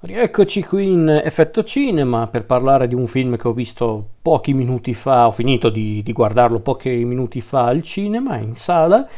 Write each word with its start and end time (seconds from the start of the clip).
Rieccoci 0.00 0.62
qui 0.62 0.92
in 0.92 1.08
Effetto 1.08 1.64
Cinema 1.64 2.28
per 2.28 2.44
parlare 2.44 2.86
di 2.86 2.94
un 2.94 3.08
film 3.08 3.36
che 3.36 3.48
ho 3.48 3.52
visto 3.52 4.10
pochi 4.22 4.54
minuti 4.54 4.94
fa, 4.94 5.26
ho 5.26 5.32
finito 5.32 5.70
di, 5.70 6.04
di 6.04 6.12
guardarlo 6.12 6.60
pochi 6.60 7.04
minuti 7.04 7.40
fa 7.40 7.64
al 7.64 7.82
cinema, 7.82 8.36
in 8.36 8.54
sala. 8.54 9.08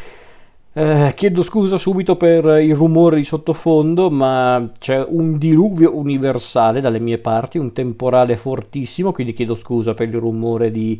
Eh, 0.72 1.12
chiedo 1.14 1.43
scusa 1.43 1.77
subito 1.77 2.16
per 2.16 2.62
i 2.62 2.72
rumori 2.72 3.16
di 3.16 3.24
sottofondo, 3.24 4.08
ma 4.08 4.71
c'è 4.79 5.04
un 5.06 5.37
diluvio 5.37 5.95
universale 5.95 6.81
dalle 6.81 6.99
mie 6.99 7.19
parti, 7.19 7.58
un 7.58 7.72
temporale 7.72 8.37
fortissimo, 8.37 9.12
quindi 9.12 9.35
chiedo 9.35 9.54
scusa 9.54 9.92
per 9.92 10.08
il 10.08 10.17
rumore 10.17 10.71
di 10.71 10.99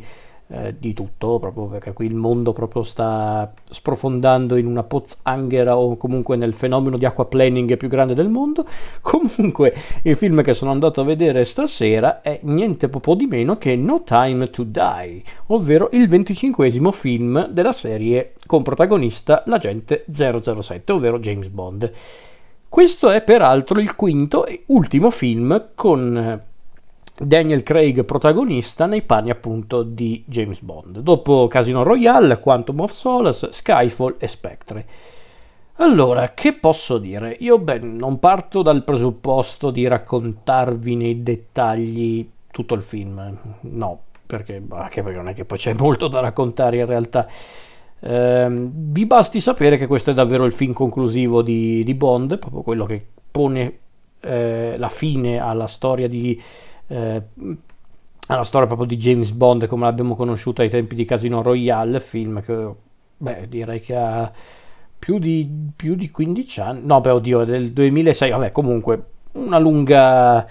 eh, 0.53 0.75
di 0.77 0.93
tutto, 0.93 1.39
proprio 1.39 1.67
perché 1.67 1.93
qui 1.93 2.05
il 2.05 2.13
mondo 2.13 2.51
proprio 2.51 2.83
sta 2.83 3.51
sprofondando 3.69 4.57
in 4.57 4.65
una 4.65 4.83
pozzanghera 4.83 5.77
o 5.77 5.95
comunque 5.95 6.35
nel 6.35 6.53
fenomeno 6.53 6.97
di 6.97 7.05
aquaplaning 7.05 7.77
più 7.77 7.87
grande 7.87 8.13
del 8.13 8.27
mondo. 8.27 8.65
Comunque 9.01 9.73
il 10.03 10.15
film 10.15 10.41
che 10.41 10.53
sono 10.53 10.71
andato 10.71 11.01
a 11.01 11.05
vedere 11.05 11.45
stasera 11.45 12.21
è 12.21 12.39
niente 12.43 12.89
po' 12.89 13.15
di 13.15 13.27
meno 13.27 13.57
che 13.57 13.75
No 13.75 14.03
Time 14.03 14.49
to 14.49 14.63
Die, 14.63 15.23
ovvero 15.47 15.89
il 15.93 16.07
venticinquesimo 16.07 16.91
film 16.91 17.47
della 17.47 17.71
serie 17.71 18.33
con 18.45 18.61
protagonista 18.61 19.43
l'agente 19.45 20.05
007, 20.11 20.91
ovvero 20.91 21.19
James 21.19 21.47
Bond. 21.47 21.91
Questo 22.67 23.09
è 23.09 23.21
peraltro 23.21 23.79
il 23.79 23.95
quinto 23.95 24.45
e 24.45 24.63
ultimo 24.67 25.11
film 25.11 25.69
con 25.75 26.49
Daniel 27.23 27.63
Craig 27.63 28.03
protagonista 28.03 28.85
nei 28.85 29.03
panni 29.03 29.29
appunto 29.29 29.83
di 29.83 30.23
James 30.25 30.61
Bond. 30.61 30.99
Dopo 30.99 31.47
Casino 31.47 31.83
Royale, 31.83 32.39
Quantum 32.39 32.79
of 32.79 32.91
Solace, 32.91 33.51
Skyfall 33.51 34.15
e 34.17 34.27
Spectre. 34.27 34.85
Allora, 35.75 36.33
che 36.33 36.53
posso 36.53 36.97
dire? 36.97 37.35
Io 37.39 37.57
beh, 37.57 37.79
non 37.79 38.19
parto 38.19 38.61
dal 38.61 38.83
presupposto 38.83 39.71
di 39.71 39.87
raccontarvi 39.87 40.95
nei 40.95 41.23
dettagli 41.23 42.29
tutto 42.51 42.73
il 42.75 42.81
film, 42.81 43.37
no, 43.61 43.99
perché, 44.25 44.61
anche 44.69 45.01
perché 45.01 45.17
non 45.17 45.29
è 45.29 45.33
che 45.33 45.45
poi 45.45 45.57
c'è 45.57 45.73
molto 45.73 46.07
da 46.07 46.19
raccontare 46.19 46.77
in 46.77 46.85
realtà. 46.85 47.27
Eh, 47.99 48.47
vi 48.49 49.05
basti 49.05 49.39
sapere 49.39 49.77
che 49.77 49.87
questo 49.87 50.11
è 50.11 50.13
davvero 50.13 50.45
il 50.45 50.51
film 50.51 50.73
conclusivo 50.73 51.41
di, 51.41 51.83
di 51.83 51.93
Bond, 51.93 52.37
proprio 52.37 52.61
quello 52.61 52.85
che 52.85 53.03
pone 53.31 53.77
eh, 54.19 54.75
la 54.77 54.89
fine 54.89 55.39
alla 55.39 55.67
storia 55.67 56.07
di 56.07 56.39
eh, 56.91 57.21
alla 58.27 58.43
storia 58.43 58.67
proprio 58.67 58.87
di 58.87 58.97
James 58.97 59.31
Bond 59.31 59.65
come 59.67 59.85
l'abbiamo 59.85 60.15
conosciuta 60.15 60.61
ai 60.61 60.69
tempi 60.69 60.95
di 60.95 61.05
Casino 61.05 61.41
Royale, 61.41 61.99
film 61.99 62.41
che 62.41 62.67
beh, 63.17 63.47
direi 63.47 63.79
che 63.79 63.95
ha 63.95 64.31
più 64.99 65.17
di, 65.17 65.49
più 65.75 65.95
di 65.95 66.11
15 66.11 66.61
anni, 66.61 66.81
no 66.85 67.01
beh 67.01 67.09
oddio, 67.09 67.43
del 67.45 67.71
2006, 67.71 68.29
vabbè 68.31 68.51
comunque 68.51 69.03
una 69.33 69.57
lunga, 69.57 70.45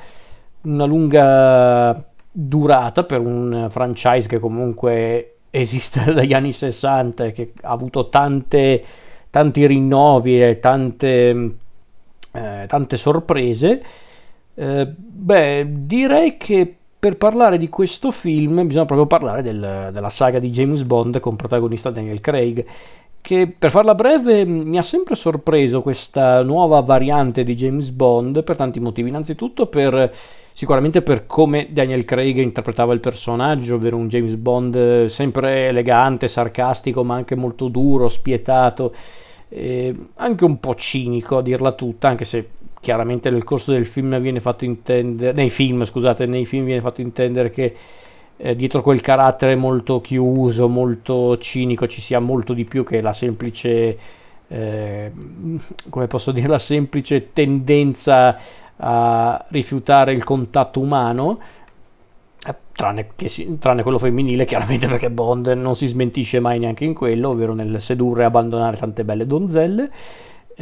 una 0.62 0.84
lunga 0.86 2.04
durata 2.32 3.04
per 3.04 3.20
un 3.20 3.66
franchise 3.70 4.28
che 4.28 4.38
comunque 4.38 5.36
esiste 5.50 6.04
dagli 6.12 6.32
anni 6.32 6.52
60 6.52 7.24
e 7.26 7.32
che 7.32 7.52
ha 7.62 7.70
avuto 7.70 8.08
tante, 8.08 8.82
tanti 9.28 9.66
rinnovi 9.66 10.42
e 10.42 10.58
tante, 10.58 11.54
eh, 12.32 12.64
tante 12.66 12.96
sorprese 12.96 13.82
eh, 14.60 14.86
beh, 14.86 15.66
direi 15.86 16.36
che 16.36 16.74
per 16.98 17.16
parlare 17.16 17.56
di 17.56 17.70
questo 17.70 18.10
film 18.10 18.66
bisogna 18.66 18.84
proprio 18.84 19.06
parlare 19.06 19.40
del, 19.40 19.88
della 19.90 20.10
saga 20.10 20.38
di 20.38 20.50
James 20.50 20.82
Bond 20.82 21.18
con 21.18 21.34
protagonista 21.34 21.88
Daniel 21.88 22.20
Craig, 22.20 22.66
che 23.22 23.54
per 23.58 23.70
farla 23.70 23.94
breve 23.94 24.44
mi 24.44 24.76
ha 24.76 24.82
sempre 24.82 25.14
sorpreso 25.14 25.80
questa 25.80 26.42
nuova 26.42 26.80
variante 26.80 27.42
di 27.42 27.54
James 27.54 27.88
Bond 27.88 28.44
per 28.44 28.56
tanti 28.56 28.80
motivi. 28.80 29.08
Innanzitutto 29.08 29.66
per 29.66 30.12
sicuramente 30.52 31.00
per 31.00 31.26
come 31.26 31.68
Daniel 31.70 32.04
Craig 32.04 32.36
interpretava 32.36 32.92
il 32.92 33.00
personaggio, 33.00 33.76
ovvero 33.76 33.96
un 33.96 34.08
James 34.08 34.34
Bond 34.34 35.06
sempre 35.06 35.68
elegante, 35.68 36.28
sarcastico, 36.28 37.02
ma 37.02 37.14
anche 37.14 37.34
molto 37.34 37.68
duro, 37.68 38.08
spietato, 38.08 38.92
anche 40.16 40.44
un 40.44 40.60
po' 40.60 40.74
cinico 40.74 41.38
a 41.38 41.42
dirla 41.42 41.72
tutta, 41.72 42.08
anche 42.08 42.24
se 42.24 42.46
chiaramente 42.80 43.30
nel 43.30 43.44
corso 43.44 43.72
del 43.72 43.86
film 43.86 44.18
viene 44.20 44.40
fatto 44.40 44.64
intendere, 44.64 45.32
nei 45.32 45.50
film 45.50 45.84
scusate, 45.84 46.26
nei 46.26 46.46
film 46.46 46.64
viene 46.64 46.80
fatto 46.80 47.00
intendere 47.00 47.50
che 47.50 47.74
eh, 48.42 48.56
dietro 48.56 48.80
quel 48.80 49.02
carattere 49.02 49.54
molto 49.54 50.00
chiuso, 50.00 50.66
molto 50.66 51.36
cinico 51.38 51.86
ci 51.86 52.00
sia 52.00 52.20
molto 52.20 52.54
di 52.54 52.64
più 52.64 52.84
che 52.84 53.02
la 53.02 53.12
semplice, 53.12 53.98
eh, 54.48 55.12
come 55.90 56.06
posso 56.06 56.32
dire, 56.32 56.48
la 56.48 56.58
semplice 56.58 57.32
tendenza 57.34 58.38
a 58.76 59.44
rifiutare 59.48 60.12
il 60.12 60.24
contatto 60.24 60.80
umano. 60.80 61.38
Eh, 62.46 62.54
tranne, 62.72 63.08
si, 63.26 63.58
tranne, 63.58 63.82
quello 63.82 63.98
femminile, 63.98 64.46
chiaramente 64.46 64.86
perché 64.88 65.10
Bond 65.10 65.48
non 65.48 65.76
si 65.76 65.86
smentisce 65.86 66.40
mai 66.40 66.58
neanche 66.58 66.86
in 66.86 66.94
quello, 66.94 67.28
ovvero 67.28 67.52
nel 67.52 67.78
sedurre 67.78 68.22
e 68.22 68.24
abbandonare 68.24 68.78
tante 68.78 69.04
belle 69.04 69.26
donzelle. 69.26 69.90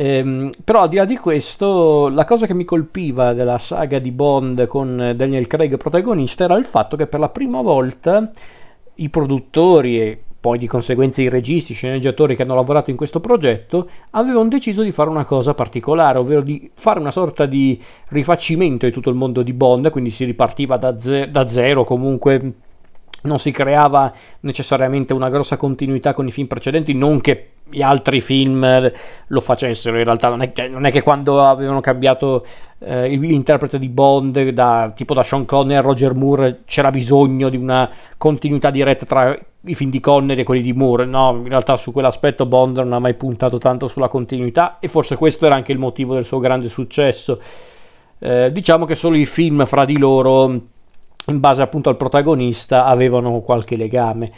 Ehm, 0.01 0.53
però 0.63 0.83
al 0.83 0.89
di 0.89 0.95
là 0.95 1.05
di 1.05 1.17
questo, 1.17 2.09
la 2.09 2.25
cosa 2.25 2.47
che 2.47 2.55
mi 2.55 2.65
colpiva 2.65 3.33
della 3.33 3.59
saga 3.59 3.99
di 3.99 4.13
Bond 4.13 4.69
con 4.69 5.13
Daniel 5.17 5.49
Craig 5.49 5.77
protagonista 5.77 6.45
era 6.45 6.57
il 6.57 6.65
fatto 6.65 6.97
che 6.97 7.09
per 7.09 7.19
la 7.19 7.29
prima 7.31 7.63
volta 7.63 8.31
i 8.95 9.09
produttori 9.09 10.01
e 10.01 10.23
poi 10.39 10.57
di 10.57 10.69
conseguenza 10.69 11.21
i 11.21 11.29
registi, 11.29 11.73
i 11.73 11.75
sceneggiatori 11.75 12.37
che 12.37 12.43
hanno 12.43 12.55
lavorato 12.55 12.91
in 12.91 12.97
questo 12.97 13.19
progetto 13.19 13.89
avevano 14.11 14.49
deciso 14.49 14.83
di 14.85 14.93
fare 14.93 15.11
una 15.11 15.25
cosa 15.25 15.53
particolare, 15.53 16.19
ovvero 16.19 16.43
di 16.43 16.71
fare 16.77 17.01
una 17.01 17.11
sorta 17.11 17.47
di 17.47 17.77
rifacimento 18.11 18.87
di 18.87 18.93
tutto 18.93 19.11
il 19.11 19.17
mondo 19.17 19.43
di 19.43 19.53
Bond, 19.53 19.91
quindi 19.91 20.11
si 20.11 20.25
ripartiva 20.25 20.77
da, 20.77 20.97
ze- 21.01 21.29
da 21.29 21.49
zero 21.49 21.83
comunque 21.83 22.53
non 23.23 23.39
si 23.39 23.51
creava 23.51 24.13
necessariamente 24.41 25.13
una 25.13 25.29
grossa 25.29 25.57
continuità 25.57 26.13
con 26.13 26.27
i 26.27 26.31
film 26.31 26.47
precedenti, 26.47 26.95
non 26.95 27.21
che 27.21 27.51
gli 27.71 27.83
altri 27.83 28.21
film 28.21 28.91
lo 29.27 29.41
facessero 29.41 29.99
in 29.99 30.05
realtà 30.05 30.31
non 30.31 30.41
è, 30.41 30.53
che, 30.53 30.69
non 30.69 30.87
è 30.87 30.91
che 30.91 31.03
quando 31.03 31.45
avevano 31.45 31.81
cambiato 31.81 32.47
eh, 32.79 33.09
l'interprete 33.09 33.79
di 33.79 33.89
Bond 33.89 34.49
da, 34.51 34.91
tipo 34.95 35.13
da 35.13 35.23
Sean 35.23 35.45
Connery 35.45 35.77
a 35.77 35.83
Roger 35.83 36.15
Moore 36.15 36.61
c'era 36.65 36.91
bisogno 36.91 37.49
di 37.49 37.57
una 37.57 37.91
continuità 38.17 38.71
diretta 38.71 39.05
tra 39.05 39.39
i 39.63 39.75
film 39.75 39.91
di 39.91 40.01
Connery 40.01 40.41
e 40.41 40.45
quelli 40.45 40.63
di 40.63 40.73
Moore. 40.73 41.05
No, 41.05 41.33
in 41.43 41.49
realtà 41.49 41.77
su 41.77 41.93
quell'aspetto 41.93 42.47
Bond 42.47 42.79
non 42.79 42.93
ha 42.93 42.99
mai 42.99 43.15
puntato 43.15 43.59
tanto 43.59 43.87
sulla 43.87 44.09
continuità 44.09 44.79
e 44.79 44.89
forse 44.89 45.17
questo 45.17 45.47
era 45.47 45.57
anche 45.57 45.73
il 45.73 45.79
motivo 45.79 46.15
del 46.15 46.25
suo 46.25 46.39
grande 46.39 46.69
successo. 46.69 47.41
Eh, 48.21 48.51
diciamo 48.53 48.85
che 48.85 48.95
solo 48.95 49.17
i 49.17 49.27
film 49.27 49.65
fra 49.67 49.85
di 49.85 49.99
loro 49.99 50.63
in 51.29 51.41
base 51.41 51.63
appunto 51.63 51.89
al 51.89 51.97
protagonista 51.97 52.85
avevano 52.85 53.41
qualche 53.41 53.77
legame. 53.77 54.31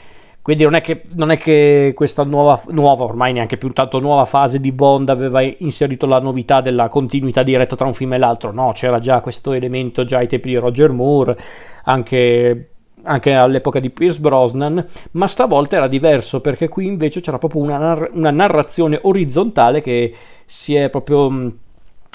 Quindi 0.43 0.65
non 0.65 0.75
è 0.75 0.81
che, 0.81 1.03
non 1.17 1.31
è 1.31 1.37
che 1.37 1.93
questa 1.95 2.25
nuova, 2.25 2.59
nuova, 2.69 3.05
ormai 3.05 3.33
neanche 3.33 3.59
più 3.59 3.71
tanto 3.73 4.01
nuova 4.01 4.25
fase 4.25 4.59
di 4.59 4.73
Bond 4.73 5.11
aveva 5.11 5.43
inserito 5.43 6.07
la 6.07 6.19
novità 6.19 6.63
della 6.63 6.89
continuità 6.89 7.43
diretta 7.43 7.77
tra 7.77 7.87
un 7.87 7.93
film 7.93 8.15
e 8.15 8.19
l'altro, 8.19 8.51
no, 8.51 8.73
c'era 8.73 8.99
già 8.99 9.21
questo 9.21 9.53
elemento 9.53 10.05
già 10.05 10.19
ai 10.19 10.29
tempi 10.29 10.49
di 10.49 10.57
Roger 10.57 10.91
Moore, 10.93 11.39
anche 11.85 12.71
anche 13.03 13.33
all'epoca 13.33 13.81
di 13.81 13.91
Pierce 13.91 14.21
Brosnan, 14.21 14.85
ma 15.13 15.27
stavolta 15.27 15.77
era 15.77 15.89
diverso 15.89 16.41
perché 16.41 16.69
qui 16.69 16.87
invece 16.87 17.21
c'era 17.21 17.39
proprio 17.39 17.63
una, 17.63 17.79
narr- 17.79 18.11
una 18.13 18.31
narrazione 18.31 18.99
orizzontale 19.03 19.81
che 19.81 20.15
si 20.45 20.75
è 20.75 20.91
proprio 20.91 21.51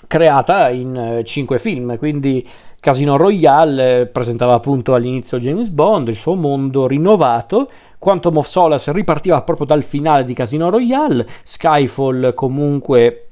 creata 0.08 0.70
in 0.70 1.18
uh, 1.20 1.24
cinque 1.24 1.58
film, 1.58 1.98
quindi 1.98 2.48
Casino 2.86 3.18
Royale 3.18 4.02
eh, 4.02 4.06
presentava 4.06 4.54
appunto 4.54 4.94
all'inizio 4.94 5.40
James 5.40 5.70
Bond, 5.70 6.08
il 6.08 6.16
suo 6.16 6.36
mondo 6.36 6.86
rinnovato, 6.86 7.68
Quantum 7.98 8.38
of 8.38 8.46
Solace 8.46 8.92
ripartiva 8.92 9.42
proprio 9.42 9.66
dal 9.66 9.82
finale 9.82 10.24
di 10.24 10.36
Casino 10.36 10.70
Royale, 10.70 11.28
Skyfall 11.42 12.36
comunque 12.36 13.30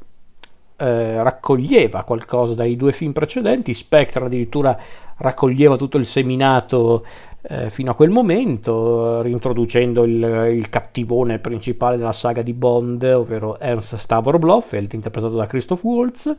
eh, 0.75 1.21
raccoglieva 1.21 2.01
qualcosa 2.03 2.55
dai 2.55 2.75
due 2.75 2.93
film 2.93 3.11
precedenti, 3.11 3.73
Spectre 3.73 4.25
addirittura 4.25 4.75
raccoglieva 5.17 5.77
tutto 5.77 5.97
il 5.97 6.07
seminato 6.07 7.06
eh, 7.44 7.69
fino 7.69 7.91
a 7.91 7.94
quel 7.94 8.09
momento, 8.09 9.21
reintroducendo 9.21 10.03
il, 10.03 10.49
il, 10.51 10.67
cattivone 10.69 11.38
principale 11.38 11.97
della 11.97 12.11
saga 12.11 12.41
di 12.41 12.53
Bond, 12.53 13.03
ovvero 13.03 13.59
Ernst 13.59 13.97
Stavro 13.97 14.39
Blofeld, 14.39 14.94
interpretato 14.94 15.35
da 15.35 15.45
Christoph 15.45 15.83
Waltz, 15.83 16.35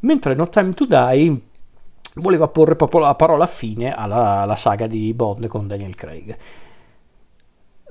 mentre 0.00 0.34
No 0.34 0.48
Time 0.48 0.72
to 0.72 0.86
Die 0.86 1.52
voleva 2.14 2.48
porre 2.48 2.76
proprio 2.76 3.00
la 3.00 3.14
parola 3.14 3.46
fine 3.46 3.94
alla, 3.94 4.40
alla 4.40 4.56
saga 4.56 4.86
di 4.86 5.12
Bond 5.14 5.46
con 5.46 5.66
Daniel 5.66 5.94
Craig. 5.94 6.36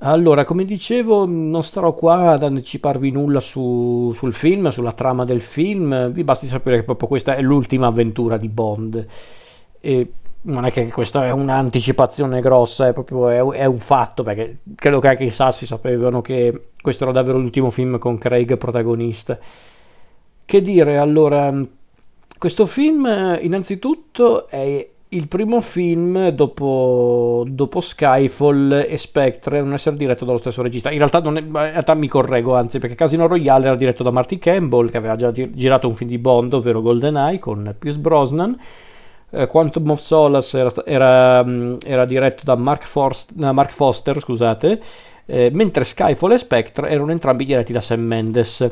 Allora, 0.00 0.44
come 0.44 0.64
dicevo, 0.64 1.24
non 1.24 1.62
starò 1.62 1.94
qua 1.94 2.32
ad 2.32 2.42
anticiparvi 2.42 3.10
nulla 3.10 3.40
su, 3.40 4.12
sul 4.14 4.32
film, 4.32 4.68
sulla 4.68 4.92
trama 4.92 5.24
del 5.24 5.40
film, 5.40 6.10
vi 6.10 6.24
basti 6.24 6.46
sapere 6.46 6.78
che 6.78 6.82
proprio 6.82 7.08
questa 7.08 7.36
è 7.36 7.40
l'ultima 7.40 7.86
avventura 7.86 8.36
di 8.36 8.48
Bond. 8.48 9.06
E 9.80 10.12
non 10.42 10.66
è 10.66 10.72
che 10.72 10.90
questa 10.90 11.24
è 11.24 11.30
un'anticipazione 11.30 12.40
grossa, 12.40 12.88
è 12.88 12.92
proprio 12.92 13.28
è, 13.28 13.60
è 13.60 13.64
un 13.64 13.78
fatto, 13.78 14.22
perché 14.22 14.58
credo 14.74 15.00
che 15.00 15.08
anche 15.08 15.24
i 15.24 15.30
Sassi 15.30 15.64
sapevano 15.64 16.20
che 16.20 16.70
questo 16.82 17.04
era 17.04 17.12
davvero 17.12 17.38
l'ultimo 17.38 17.70
film 17.70 17.98
con 17.98 18.18
Craig 18.18 18.58
protagonista. 18.58 19.38
Che 20.44 20.60
dire, 20.60 20.98
allora 20.98 21.50
questo 22.44 22.66
film 22.66 23.06
innanzitutto 23.40 24.48
è 24.48 24.86
il 25.08 25.28
primo 25.28 25.62
film 25.62 26.28
dopo, 26.28 27.42
dopo, 27.48 27.80
Skyfall 27.80 28.84
e 28.86 28.98
Spectre 28.98 29.62
non 29.62 29.72
essere 29.72 29.96
diretto 29.96 30.26
dallo 30.26 30.36
stesso 30.36 30.60
regista. 30.60 30.90
In 30.90 30.98
realtà, 30.98 31.22
è, 31.22 31.26
in 31.26 31.50
realtà, 31.50 31.94
mi 31.94 32.06
correggo, 32.06 32.54
anzi, 32.54 32.78
perché 32.80 32.96
Casino 32.96 33.26
Royale 33.26 33.68
era 33.68 33.76
diretto 33.76 34.02
da 34.02 34.10
Marty 34.10 34.38
Campbell, 34.38 34.90
che 34.90 34.98
aveva 34.98 35.16
già 35.16 35.32
girato 35.32 35.88
un 35.88 35.96
film 35.96 36.10
di 36.10 36.18
Bond, 36.18 36.52
ovvero 36.52 36.82
GoldenEye, 36.82 37.38
con 37.38 37.74
Pierce 37.78 37.98
Brosnan. 37.98 38.60
Eh, 39.30 39.46
Quantum 39.46 39.88
of 39.88 40.00
Solace 40.00 40.58
era, 40.58 40.72
era, 40.84 41.42
mm, 41.42 41.76
era 41.82 42.04
diretto 42.04 42.42
da 42.44 42.56
Mark, 42.56 42.84
Forst, 42.84 43.32
Mark 43.36 43.72
Foster, 43.72 44.20
scusate, 44.20 44.82
eh, 45.24 45.48
mentre 45.50 45.84
Skyfall 45.84 46.32
e 46.32 46.38
Spectre 46.38 46.90
erano 46.90 47.10
entrambi 47.10 47.46
diretti 47.46 47.72
da 47.72 47.80
Sam 47.80 48.02
Mendes. 48.02 48.70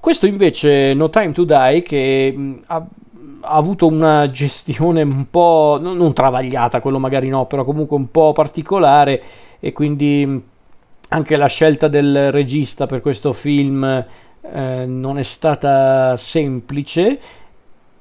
Questo 0.00 0.26
invece 0.26 0.94
No 0.94 1.10
Time 1.10 1.32
to 1.32 1.44
Die, 1.44 1.82
che 1.82 2.34
mm, 2.34 2.58
ha 2.66 2.86
ha 3.42 3.54
avuto 3.54 3.86
una 3.86 4.30
gestione 4.30 5.02
un 5.02 5.30
po' 5.30 5.78
non, 5.80 5.96
non 5.96 6.12
travagliata, 6.12 6.80
quello 6.80 6.98
magari 6.98 7.28
no, 7.28 7.46
però 7.46 7.64
comunque 7.64 7.96
un 7.96 8.10
po' 8.10 8.32
particolare 8.32 9.22
e 9.58 9.72
quindi 9.72 10.42
anche 11.08 11.36
la 11.36 11.46
scelta 11.46 11.88
del 11.88 12.30
regista 12.30 12.86
per 12.86 13.00
questo 13.00 13.32
film 13.32 13.82
eh, 13.84 14.84
non 14.86 15.18
è 15.18 15.22
stata 15.22 16.16
semplice. 16.16 17.18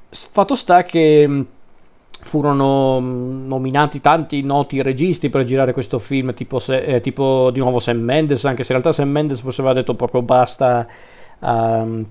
Fatto 0.10 0.56
sta 0.56 0.84
che 0.84 1.46
furono 2.22 3.00
nominati 3.00 4.02
tanti 4.02 4.42
noti 4.42 4.82
registi 4.82 5.30
per 5.30 5.44
girare 5.46 5.74
questo 5.74 6.00
film, 6.00 6.34
tipo, 6.34 6.60
se, 6.60 6.80
eh, 6.80 7.02
tipo 7.02 7.50
di 7.52 7.60
nuovo 7.60 7.80
Sam 7.80 8.00
Mendes, 8.00 8.44
anche 8.46 8.64
se 8.64 8.74
in 8.74 8.80
realtà 8.80 9.00
Sam 9.00 9.10
Mendes 9.10 9.40
forse 9.40 9.62
aveva 9.62 9.76
detto 9.76 9.94
proprio 9.96 10.22
basta. 10.22 10.88
Um, 11.40 12.06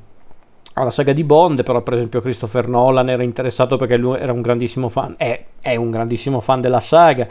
alla 0.74 0.90
saga 0.90 1.12
di 1.12 1.24
Bond, 1.24 1.62
però 1.62 1.82
per 1.82 1.94
esempio 1.94 2.20
Christopher 2.20 2.68
Nolan 2.68 3.08
era 3.08 3.22
interessato 3.22 3.76
perché 3.76 3.96
lui 3.96 4.18
era 4.18 4.32
un 4.32 4.40
grandissimo 4.40 4.88
fan, 4.88 5.14
è, 5.16 5.44
è 5.60 5.74
un 5.76 5.90
grandissimo 5.90 6.40
fan 6.40 6.60
della 6.60 6.80
saga. 6.80 7.26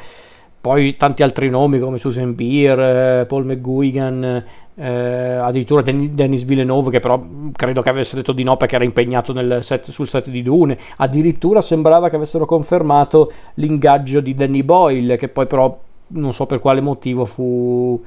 Poi 0.59 0.97
tanti 0.97 1.23
altri 1.23 1.49
nomi 1.49 1.79
come 1.79 1.97
Susan 1.97 2.35
Beer, 2.35 3.25
Paul 3.25 3.45
McGuigan, 3.45 4.43
eh, 4.75 4.85
addirittura 4.85 5.81
Dennis 5.81 6.43
Villeneuve 6.43 6.91
che 6.91 6.99
però 6.99 7.23
credo 7.53 7.81
che 7.81 7.89
avesse 7.89 8.15
detto 8.15 8.33
di 8.33 8.43
no 8.43 8.57
perché 8.57 8.75
era 8.75 8.83
impegnato 8.83 9.33
set, 9.61 9.89
sul 9.91 10.07
set 10.07 10.29
di 10.29 10.43
Dune. 10.43 10.77
Addirittura 10.97 11.61
sembrava 11.61 12.09
che 12.09 12.17
avessero 12.17 12.45
confermato 12.45 13.31
l'ingaggio 13.55 14.19
di 14.19 14.35
Danny 14.35 14.63
Boyle 14.63 15.15
che 15.15 15.29
poi 15.29 15.47
però 15.47 15.79
non 16.09 16.33
so 16.33 16.45
per 16.45 16.59
quale 16.59 16.81
motivo 16.81 17.23
fu, 17.23 18.01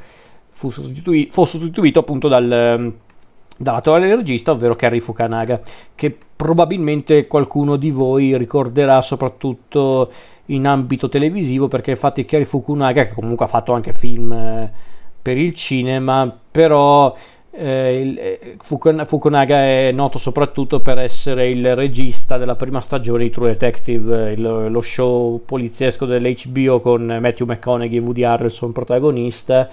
fu, 0.48 0.70
sostituito, 0.70 1.32
fu 1.32 1.44
sostituito 1.44 2.00
appunto 2.00 2.28
dal 2.28 2.93
dall'attuale 3.60 4.14
regista, 4.14 4.52
ovvero 4.52 4.74
Kerry 4.74 5.00
Fukunaga, 5.00 5.60
che 5.94 6.16
probabilmente 6.34 7.26
qualcuno 7.26 7.76
di 7.76 7.90
voi 7.90 8.38
ricorderà 8.38 9.02
soprattutto 9.02 10.10
in 10.46 10.66
ambito 10.66 11.10
televisivo, 11.10 11.68
perché 11.68 11.90
infatti 11.90 12.24
Kerry 12.24 12.44
Fukunaga, 12.44 13.04
che 13.04 13.12
comunque 13.12 13.44
ha 13.44 13.48
fatto 13.48 13.74
anche 13.74 13.92
film 13.92 14.32
eh, 14.32 14.72
per 15.20 15.36
il 15.36 15.52
cinema, 15.52 16.34
però 16.50 17.14
eh, 17.50 18.14
eh, 18.16 18.56
Fukunaga 18.62 19.56
è 19.58 19.92
noto 19.92 20.16
soprattutto 20.16 20.80
per 20.80 20.98
essere 20.98 21.50
il 21.50 21.76
regista 21.76 22.38
della 22.38 22.56
prima 22.56 22.80
stagione 22.80 23.24
di 23.24 23.30
True 23.30 23.50
Detective, 23.50 24.32
il, 24.32 24.70
lo 24.70 24.80
show 24.80 25.38
poliziesco 25.44 26.06
dell'HBO 26.06 26.80
con 26.80 27.04
Matthew 27.20 27.46
McConaughey 27.46 27.98
e 27.98 28.00
Woody 28.00 28.22
Harrelson 28.22 28.72
protagonista 28.72 29.68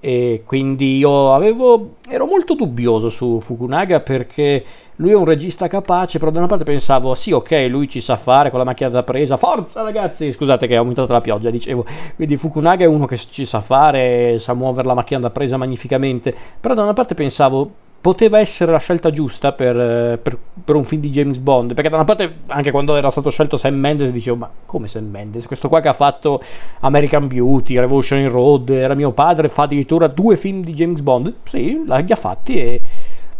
e 0.00 0.42
quindi 0.46 0.96
io 0.96 1.34
avevo, 1.34 1.96
ero 2.08 2.26
molto 2.26 2.54
dubbioso 2.54 3.10
su 3.10 3.38
Fukunaga 3.38 4.00
perché 4.00 4.64
lui 4.96 5.10
è 5.10 5.14
un 5.14 5.26
regista 5.26 5.68
capace, 5.68 6.18
però 6.18 6.30
da 6.30 6.38
una 6.38 6.48
parte 6.48 6.64
pensavo 6.64 7.14
sì 7.14 7.32
ok 7.32 7.66
lui 7.68 7.88
ci 7.88 8.00
sa 8.00 8.16
fare 8.16 8.48
con 8.50 8.58
la 8.58 8.64
macchina 8.64 8.88
da 8.88 9.02
presa, 9.02 9.36
forza 9.36 9.82
ragazzi, 9.82 10.32
scusate 10.32 10.66
che 10.66 10.74
è 10.74 10.76
aumentata 10.76 11.12
la 11.12 11.20
pioggia, 11.20 11.50
dicevo, 11.50 11.84
quindi 12.16 12.36
Fukunaga 12.36 12.84
è 12.84 12.88
uno 12.88 13.04
che 13.06 13.16
ci 13.16 13.44
sa 13.44 13.60
fare, 13.60 14.38
sa 14.38 14.54
muovere 14.54 14.88
la 14.88 14.94
macchina 14.94 15.20
da 15.20 15.30
presa 15.30 15.58
magnificamente, 15.58 16.34
però 16.58 16.74
da 16.74 16.82
una 16.82 16.94
parte 16.94 17.14
pensavo 17.14 17.70
poteva 18.00 18.38
essere 18.38 18.72
la 18.72 18.78
scelta 18.78 19.10
giusta 19.10 19.52
per, 19.52 19.78
eh, 19.78 20.18
per, 20.18 20.38
per, 20.64 20.74
un 20.74 20.84
film 20.84 21.00
di 21.02 21.10
James 21.10 21.38
Bond. 21.38 21.74
Perché 21.74 21.90
da 21.90 21.96
una 21.96 22.04
parte, 22.04 22.38
anche 22.46 22.70
quando 22.70 22.96
era 22.96 23.10
stato 23.10 23.30
scelto 23.30 23.56
Sam 23.56 23.74
Mendes, 23.74 24.10
dicevo: 24.10 24.36
Ma 24.36 24.50
come 24.66 24.88
Sam 24.88 25.04
Mendes? 25.04 25.46
Questo 25.46 25.68
qua 25.68 25.80
che 25.80 25.88
ha 25.88 25.92
fatto 25.92 26.40
American 26.80 27.26
Beauty, 27.26 27.78
Revolution 27.78 28.26
Road, 28.28 28.70
era 28.70 28.94
mio 28.94 29.12
padre, 29.12 29.48
fa 29.48 29.64
addirittura 29.64 30.06
due 30.06 30.36
film 30.36 30.62
di 30.62 30.72
James 30.72 31.00
Bond. 31.00 31.34
Sì, 31.44 31.82
li 31.84 32.12
ha 32.12 32.16
fatti 32.16 32.56
e 32.56 32.80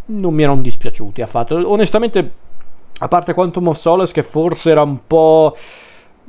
non 0.07 0.35
mi 0.35 0.43
erano 0.43 0.61
dispiaciuti. 0.61 1.23
Ha 1.23 1.27
fatto 1.27 1.71
onestamente, 1.71 2.33
a 2.99 3.09
parte 3.09 3.33
Quantum 3.33 3.69
of 3.69 3.79
Solace, 3.79 4.13
che 4.13 4.23
forse 4.23 4.71
era 4.71 4.83
un 4.83 4.99
po' 5.06 5.56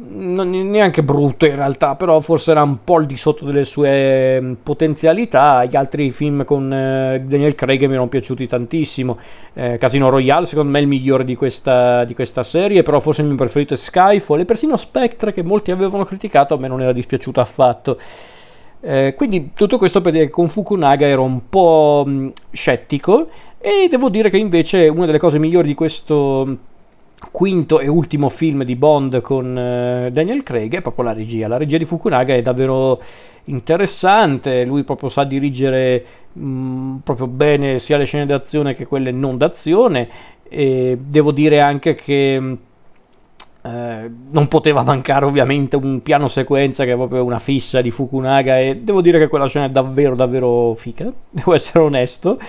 non 0.10 0.50
neanche 0.50 1.04
brutto 1.04 1.46
in 1.46 1.56
realtà, 1.56 1.96
però 1.96 2.20
forse 2.20 2.52
era 2.52 2.64
un 2.64 2.84
po' 2.84 2.96
al 2.96 3.06
di 3.06 3.18
sotto 3.18 3.46
delle 3.46 3.66
sue 3.66 4.42
mm, 4.42 4.54
potenzialità. 4.64 5.64
Gli 5.66 5.76
altri 5.76 6.12
film 6.12 6.44
con 6.44 6.72
eh, 6.74 7.22
Daniel 7.26 7.56
Craig 7.56 7.80
mi 7.86 7.94
erano 7.94 8.08
piaciuti 8.08 8.48
tantissimo. 8.48 9.18
Eh, 9.54 9.78
Casino 9.78 10.10
Royale, 10.10 10.46
secondo 10.46 10.72
me, 10.72 10.80
è 10.80 10.82
il 10.82 10.88
migliore 10.88 11.24
di 11.24 11.36
questa, 11.36 12.04
di 12.06 12.14
questa, 12.14 12.44
serie, 12.44 12.84
però 12.84 13.00
forse 13.00 13.22
il 13.22 13.28
mio 13.28 13.36
preferito 13.36 13.74
è 13.74 13.78
Skyfall 13.78 14.40
e 14.40 14.46
persino 14.46 14.76
Spectre, 14.78 15.34
che 15.34 15.44
molti 15.44 15.72
avevano 15.72 16.06
criticato, 16.06 16.56
a 16.56 16.58
me 16.58 16.68
non 16.68 16.82
era 16.82 16.94
dispiaciuto 16.94 17.40
affatto. 17.40 17.98
Eh, 18.84 19.14
quindi 19.16 19.52
tutto 19.54 19.78
questo 19.78 20.02
per 20.02 20.12
dire 20.12 20.26
che 20.26 20.32
con 20.32 20.48
Fukunaga 20.48 21.06
ero 21.06 21.22
un 21.22 21.50
po' 21.50 22.04
mh, 22.06 22.12
mm, 22.12 22.28
scettico 22.52 23.28
e 23.60 23.88
devo 23.88 24.10
dire 24.10 24.32
che 24.32 24.38
invece 24.38 24.88
una 24.88 25.06
delle 25.06 25.20
cose 25.20 25.38
migliori 25.38 25.68
di 25.68 25.76
questo 25.76 26.58
quinto 27.30 27.80
e 27.80 27.88
ultimo 27.88 28.30
film 28.30 28.64
di 28.64 28.76
Bond 28.76 29.22
con 29.22 29.46
uh, 29.50 30.10
Daniel 30.10 30.44
Craig 30.44 30.76
è 30.76 30.82
proprio 30.82 31.06
la 31.06 31.14
regia. 31.14 31.48
La 31.48 31.58
regia 31.58 31.78
di 31.78 31.86
Fukunaga 31.86 32.34
è 32.34 32.42
davvero 32.42 33.00
interessante, 33.46 34.64
lui 34.64 34.84
proprio 34.84 35.10
sa 35.10 35.24
dirigere 35.24 36.06
mh, 36.34 36.44
mm, 36.44 36.96
proprio 36.98 37.28
bene 37.28 37.80
sia 37.80 37.98
le 37.98 38.06
scene 38.06 38.26
d'azione 38.26 38.74
che 38.74 38.88
quelle 38.88 39.12
non 39.12 39.38
d'azione. 39.38 40.10
E 40.50 40.98
devo 41.00 41.32
dire 41.32 41.62
anche 41.62 41.96
che 41.96 42.40
mm, 42.40 42.54
eh, 43.64 44.12
non 44.32 44.48
poteva 44.48 44.82
mancare 44.82 45.26
ovviamente 45.26 45.76
un 45.76 46.02
piano 46.02 46.28
sequenza 46.28 46.84
che 46.84 46.94
è 46.94 46.96
proprio 46.96 47.24
una 47.24 47.40
fissa 47.40 47.82
di 47.82 47.92
Fukunaga 47.92 48.60
e 48.60 48.78
devo 48.78 49.02
dire 49.02 49.20
che 49.20 49.28
quella 49.28 49.48
scena 49.48 49.66
è 49.66 49.70
davvero 49.70 50.16
davvero 50.16 50.74
fica, 50.76 51.12
devo 51.30 51.54
essere 51.54 51.80
onesto 51.80 52.40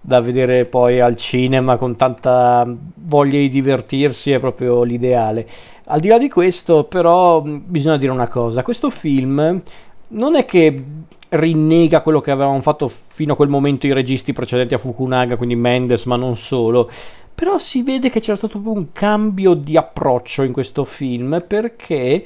da 0.00 0.20
vedere 0.20 0.64
poi 0.64 1.00
al 1.00 1.16
cinema 1.16 1.76
con 1.76 1.96
tanta 1.96 2.66
voglia 2.94 3.38
di 3.38 3.48
divertirsi 3.48 4.32
è 4.32 4.40
proprio 4.40 4.82
l'ideale. 4.82 5.46
Al 5.86 6.00
di 6.00 6.08
là 6.08 6.18
di 6.18 6.28
questo, 6.28 6.84
però, 6.84 7.42
bisogna 7.42 7.96
dire 7.96 8.12
una 8.12 8.28
cosa: 8.28 8.62
questo 8.62 8.90
film 8.90 9.60
non 10.08 10.36
è 10.36 10.44
che 10.44 10.84
rinnega 11.28 12.00
quello 12.00 12.20
che 12.20 12.30
avevamo 12.30 12.60
fatto 12.60 12.88
fino 12.88 13.34
a 13.34 13.36
quel 13.36 13.48
momento 13.48 13.86
i 13.86 13.92
registi 13.92 14.32
precedenti 14.32 14.74
a 14.74 14.78
Fukunaga, 14.78 15.36
quindi 15.36 15.56
Mendes, 15.56 16.04
ma 16.06 16.16
non 16.16 16.36
solo. 16.36 16.90
Però 17.34 17.58
si 17.58 17.82
vede 17.82 18.10
che 18.10 18.20
c'era 18.20 18.36
stato 18.36 18.58
proprio 18.58 18.82
un 18.82 18.92
cambio 18.92 19.54
di 19.54 19.76
approccio 19.76 20.42
in 20.42 20.52
questo 20.52 20.84
film 20.84 21.42
perché 21.46 22.24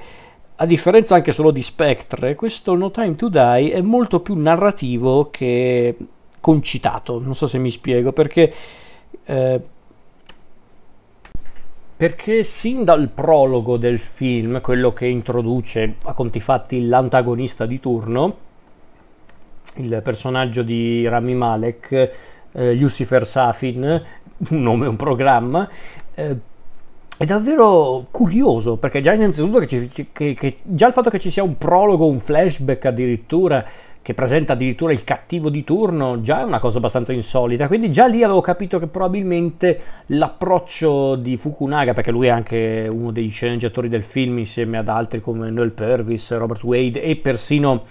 a 0.57 0.67
differenza 0.67 1.15
anche 1.15 1.33
solo 1.33 1.51
di 1.51 1.63
Spectre, 1.63 2.35
questo 2.35 2.75
No 2.75 2.91
Time 2.91 3.15
to 3.15 3.29
Die 3.29 3.73
è 3.73 3.81
molto 3.81 4.21
più 4.21 4.35
narrativo 4.37 5.29
che 5.31 5.97
concitato, 6.45 7.19
non 7.21 7.35
so 7.35 7.47
se 7.47 7.57
mi 7.57 7.71
spiego, 7.71 8.13
perché, 8.13 8.53
eh, 9.25 9.61
perché 11.97 12.45
sin 12.45 12.85
dal 12.85 13.09
prologo 13.09 13.79
del 13.79 13.99
film, 13.99 14.61
quello 14.61 14.93
che 14.93 15.07
introduce 15.07 15.95
a 16.03 16.13
conti 16.13 16.41
fatti 16.41 16.87
l'antagonista 16.87 17.65
di 17.65 17.81
turno, 17.81 18.37
il 19.77 20.03
personaggio 20.05 20.63
di 20.63 21.09
Rami 21.09 21.35
Malek, 21.35 22.11
eh, 22.53 22.75
Lucifer 22.75 23.27
Safin, 23.27 24.03
un 24.51 24.63
nome, 24.63 24.87
un 24.87 24.97
programma, 24.97 25.67
eh, 26.15 26.37
è 27.17 27.25
davvero 27.25 28.09
curioso 28.11 28.77
perché 28.77 29.01
già 29.01 29.15
innanzitutto 29.15 29.61
che, 29.61 29.67
ci, 29.67 30.09
che, 30.13 30.35
che 30.35 30.59
già 30.63 30.89
il 30.89 30.93
fatto 30.93 31.09
che 31.09 31.19
ci 31.19 31.31
sia 31.31 31.43
un 31.43 31.57
prologo, 31.57 32.07
un 32.07 32.21
flashback 32.21 32.85
addirittura 32.85 33.65
che 34.05 34.13
presenta 34.13 34.53
addirittura 34.53 34.93
il 34.93 35.03
cattivo 35.03 35.49
di 35.49 35.65
turno, 35.65 36.21
già 36.21 36.41
è 36.41 36.45
una 36.45 36.59
cosa 36.59 36.77
abbastanza 36.77 37.15
insolita. 37.15 37.69
Quindi 37.69 37.91
già 37.91 38.05
lì 38.05 38.23
avevo 38.23 38.43
capito 38.43 38.79
che 38.79 38.87
probabilmente 38.87 39.81
l'approccio 40.09 41.15
di 41.15 41.39
Fukunaga, 41.39 41.95
perché 41.95 42.11
lui 42.11 42.27
è 42.27 42.29
anche 42.29 42.87
uno 42.93 43.13
dei 43.13 43.29
sceneggiatori 43.29 43.89
del 43.89 44.03
film 44.03 44.37
insieme 44.37 44.77
ad 44.77 44.89
altri 44.89 45.23
come 45.23 45.49
Noel 45.49 45.71
Purvis, 45.71 46.37
Robert 46.37 46.63
Wade 46.65 47.01
e 47.01 47.17
persino 47.17 47.85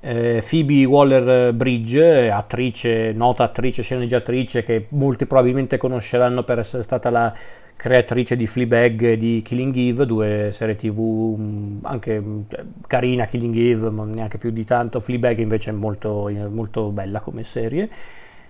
eh, 0.00 0.42
Phoebe 0.44 0.84
Waller-Bridge, 0.86 2.32
attrice, 2.32 3.12
nota 3.12 3.44
attrice, 3.44 3.84
sceneggiatrice 3.84 4.64
che 4.64 4.86
molti 4.88 5.24
probabilmente 5.24 5.76
conosceranno 5.76 6.42
per 6.42 6.58
essere 6.58 6.82
stata 6.82 7.10
la 7.10 7.32
creatrice 7.76 8.36
di 8.36 8.46
Fleabag 8.46 9.02
e 9.02 9.16
di 9.16 9.42
Killing 9.44 9.76
Eve, 9.76 10.06
due 10.06 10.50
serie 10.52 10.76
tv 10.76 11.36
mm, 11.38 11.78
anche 11.82 12.22
cioè, 12.48 12.64
carina 12.86 13.26
Killing 13.26 13.56
Eve, 13.56 13.90
ma 13.90 14.04
neanche 14.04 14.38
più 14.38 14.50
di 14.50 14.64
tanto. 14.64 15.00
Fleabag 15.00 15.38
invece 15.38 15.70
è 15.70 15.72
molto, 15.72 16.30
molto 16.50 16.90
bella 16.90 17.20
come 17.20 17.42
serie. 17.42 17.88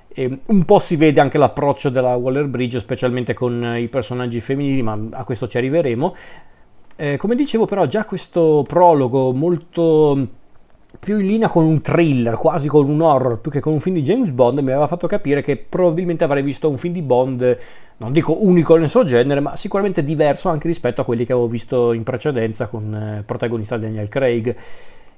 E 0.09 0.39
un 0.47 0.65
po' 0.65 0.79
si 0.79 0.95
vede 0.97 1.21
anche 1.21 1.39
l'approccio 1.39 1.91
della 1.91 2.15
Waller 2.15 2.47
Bridge, 2.47 2.79
specialmente 2.79 3.35
con 3.35 3.77
i 3.77 3.89
personaggi 3.89 4.41
femminili, 4.41 4.83
ma 4.83 4.99
a 5.11 5.25
questo 5.25 5.49
ci 5.49 5.57
arriveremo. 5.57 6.15
Eh, 6.97 7.17
come 7.17 7.35
dicevo, 7.35 7.67
però, 7.67 7.87
già 7.87 8.05
questo 8.05 8.65
prologo 8.67 9.33
molto 9.33 10.29
più 10.99 11.19
in 11.19 11.27
linea 11.27 11.49
con 11.49 11.65
un 11.65 11.81
thriller, 11.81 12.35
quasi 12.35 12.69
con 12.69 12.89
un 12.89 13.01
horror, 13.01 13.39
più 13.39 13.51
che 13.51 13.61
con 13.61 13.73
un 13.73 13.81
film 13.81 13.97
di 13.97 14.03
James 14.03 14.31
Bond, 14.31 14.59
mi 14.61 14.71
aveva 14.71 14.87
fatto 14.87 15.07
capire 15.07 15.43
che 15.43 15.57
probabilmente 15.57 16.25
avrei 16.25 16.43
visto 16.43 16.69
un 16.69 16.79
film 16.79 16.95
di 16.95 17.03
Bond, 17.03 17.59
non 17.99 18.13
dico 18.13 18.45
unico 18.45 18.77
nel 18.77 18.89
suo 18.89 19.05
genere, 19.05 19.41
ma 19.41 19.57
sicuramente 19.57 20.03
diverso 20.03 20.49
anche 20.49 20.67
rispetto 20.67 21.01
a 21.01 21.05
quelli 21.05 21.25
che 21.25 21.33
avevo 21.33 21.49
visto 21.49 21.93
in 21.93 22.03
precedenza 22.03 22.67
con 22.67 22.95
eh, 22.95 23.23
protagonista 23.25 23.77
Daniel 23.77 24.09
Craig. 24.09 24.57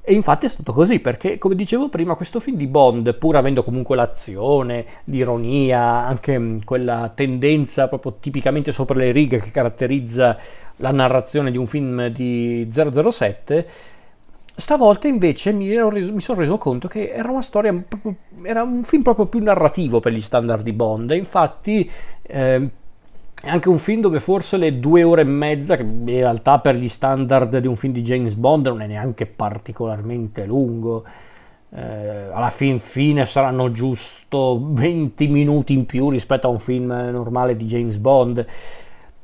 E 0.09 0.15
infatti 0.15 0.47
è 0.47 0.49
stato 0.49 0.73
così, 0.73 1.01
perché 1.01 1.37
come 1.37 1.57
dicevo 1.57 1.89
prima, 1.89 2.15
questo 2.15 2.39
film 2.39 2.57
di 2.57 2.69
Bond, 2.69 3.17
pur 3.17 3.35
avendo 3.35 3.65
comunque 3.65 3.97
l'azione, 3.97 4.85
l'ironia, 5.05 6.07
anche 6.07 6.39
mm, 6.39 6.59
quella 6.65 7.11
tendenza 7.13 7.89
proprio 7.89 8.17
tipicamente 8.21 8.71
sopra 8.71 8.97
le 8.97 9.11
righe 9.11 9.41
che 9.41 9.51
caratterizza 9.51 10.39
la 10.77 10.93
narrazione 10.93 11.51
di 11.51 11.59
un 11.59 11.67
film 11.67 12.07
di 12.07 12.69
007, 12.71 13.67
Stavolta 14.59 15.07
invece 15.07 15.53
mi, 15.53 15.69
reso, 15.69 16.15
mi, 16.15 16.21
sono 16.21 16.41
reso 16.41 16.57
conto 16.57 16.89
che 16.89 17.11
era 17.11 17.31
una 17.31 17.43
storia, 17.43 17.79
era 18.43 18.63
un 18.63 18.85
film 18.85 19.03
proprio 19.03 19.27
più 19.27 19.43
narrativo 19.43 20.01
per 20.01 20.13
gli 20.13 20.21
standard 20.21 20.63
di 20.63 20.73
Bond. 20.73 21.11
Infatti 21.11 21.89
eh, 22.23 22.71
è 23.43 23.49
anche 23.51 23.69
un 23.69 23.79
film 23.79 24.01
dove 24.01 24.19
forse 24.19 24.57
le 24.57 24.79
due 24.81 25.03
ore 25.03 25.21
e 25.21 25.25
mezza, 25.25 25.77
che 25.77 25.83
in 25.83 26.07
realtà 26.07 26.59
per 26.59 26.75
gli 26.77 26.89
standard 26.89 27.59
di 27.59 27.67
un 27.67 27.77
film 27.77 27.93
di 27.93 28.01
James 28.01 28.33
Bond 28.33 28.67
non 28.67 28.81
è 28.81 28.87
neanche 28.87 29.27
particolarmente 29.27 30.47
lungo, 30.47 31.05
eh, 31.69 32.29
alla 32.33 32.49
fin 32.49 32.79
fine 32.79 33.27
saranno 33.27 33.71
giusto 33.71 34.59
20 34.71 35.29
minuti 35.29 35.75
in 35.75 35.85
più 35.85 36.09
rispetto 36.09 36.47
a 36.47 36.51
un 36.51 36.61
film 36.61 36.87
normale 36.87 37.57
di 37.57 37.67
James 37.67 37.99
Bond. 37.99 38.47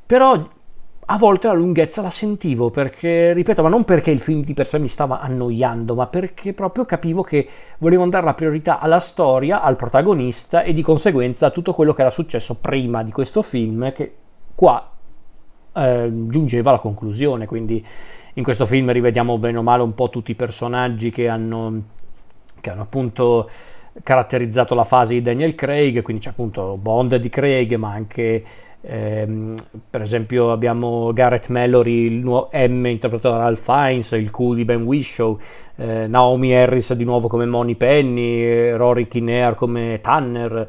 Però 0.05 0.47
a 1.05 1.19
volte 1.19 1.49
la 1.49 1.55
lunghezza 1.55 2.01
la 2.01 2.11
sentivo 2.11 2.71
perché, 2.71 3.33
ripeto, 3.33 3.63
ma 3.63 3.69
non 3.69 3.85
perché 3.85 4.11
il 4.11 4.21
film 4.21 4.45
di 4.45 4.55
per 4.55 4.67
sé 4.67 4.79
mi 4.79 4.89
stava 4.89 5.21
annoiando, 5.21 5.95
ma 5.95 6.07
perché 6.07 6.53
proprio 6.53 6.85
capivo 6.85 7.23
che 7.23 7.49
volevo 7.79 8.07
dare 8.07 8.25
la 8.25 8.35
priorità 8.35 8.79
alla 8.79 9.01
storia, 9.01 9.63
al 9.63 9.77
protagonista 9.77 10.63
e 10.63 10.73
di 10.73 10.83
conseguenza 10.83 11.47
a 11.47 11.51
tutto 11.51 11.73
quello 11.73 11.93
che 11.93 12.03
era 12.03 12.11
successo 12.11 12.55
prima 12.55 13.03
di 13.03 13.11
questo 13.11 13.43
film 13.43 13.93
che 13.93 14.15
qua 14.55 14.91
eh, 15.75 16.11
giungeva 16.13 16.71
alla 16.71 16.79
conclusione. 16.79 17.47
Quindi 17.47 17.85
in 18.35 18.45
questo 18.45 18.65
film 18.65 18.93
rivediamo 18.93 19.39
bene 19.39 19.59
o 19.59 19.63
male 19.63 19.83
un 19.83 19.95
po' 19.95 20.09
tutti 20.09 20.31
i 20.31 20.37
personaggi 20.37 21.11
che 21.11 21.29
hanno, 21.29 21.83
che 22.61 22.71
hanno 22.71 22.83
appunto 22.83 23.51
caratterizzato 24.03 24.75
la 24.75 24.85
fase 24.85 25.15
di 25.15 25.23
Daniel 25.23 25.55
Craig, 25.55 26.01
quindi 26.03 26.23
c'è 26.23 26.31
appunto 26.31 26.79
Bond 26.81 27.17
di 27.17 27.29
Craig, 27.29 27.75
ma 27.75 27.91
anche 27.93 28.45
eh, 28.83 29.55
per 29.89 30.03
esempio 30.03 30.51
abbiamo 30.51 31.13
Gareth 31.13 31.49
Mallory, 31.49 32.07
il 32.07 32.15
nuovo 32.15 32.51
M 32.53 32.87
interpretato 32.87 33.37
da 33.37 33.43
Ralph 33.43 33.63
Fiennes, 33.63 34.11
il 34.13 34.31
Q 34.31 34.55
di 34.55 34.65
Ben 34.65 34.83
Whishaw, 34.83 35.39
eh, 35.77 36.07
Naomi 36.09 36.55
Harris 36.55 36.93
di 36.95 37.05
nuovo 37.05 37.29
come 37.29 37.47
Moni 37.47 37.77
Penny, 37.77 38.43
eh, 38.43 38.77
Rory 38.77 39.07
Kinnear 39.07 39.55
come 39.55 40.01
Tanner. 40.03 40.69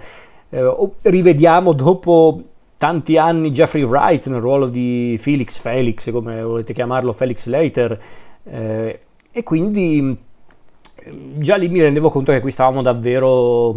Eh, 0.50 0.90
rivediamo 1.02 1.74
dopo 1.74 2.42
tanti 2.78 3.18
anni 3.18 3.52
Jeffrey 3.52 3.84
Wright 3.84 4.28
nel 4.28 4.42
ruolo 4.42 4.68
di 4.68 5.16
Felix 5.20 5.58
Felix, 5.60 6.12
come 6.12 6.42
volete 6.44 6.74
chiamarlo, 6.74 7.12
Felix 7.14 7.48
Later. 7.48 8.00
Eh, 8.44 9.00
e 9.32 9.42
quindi 9.44 10.16
già 11.38 11.56
lì 11.56 11.68
mi 11.70 11.82
rendevo 11.82 12.10
conto 12.10 12.32
che 12.32 12.40
qui 12.40 12.52
stavamo 12.52 12.82
davvero 12.82 13.76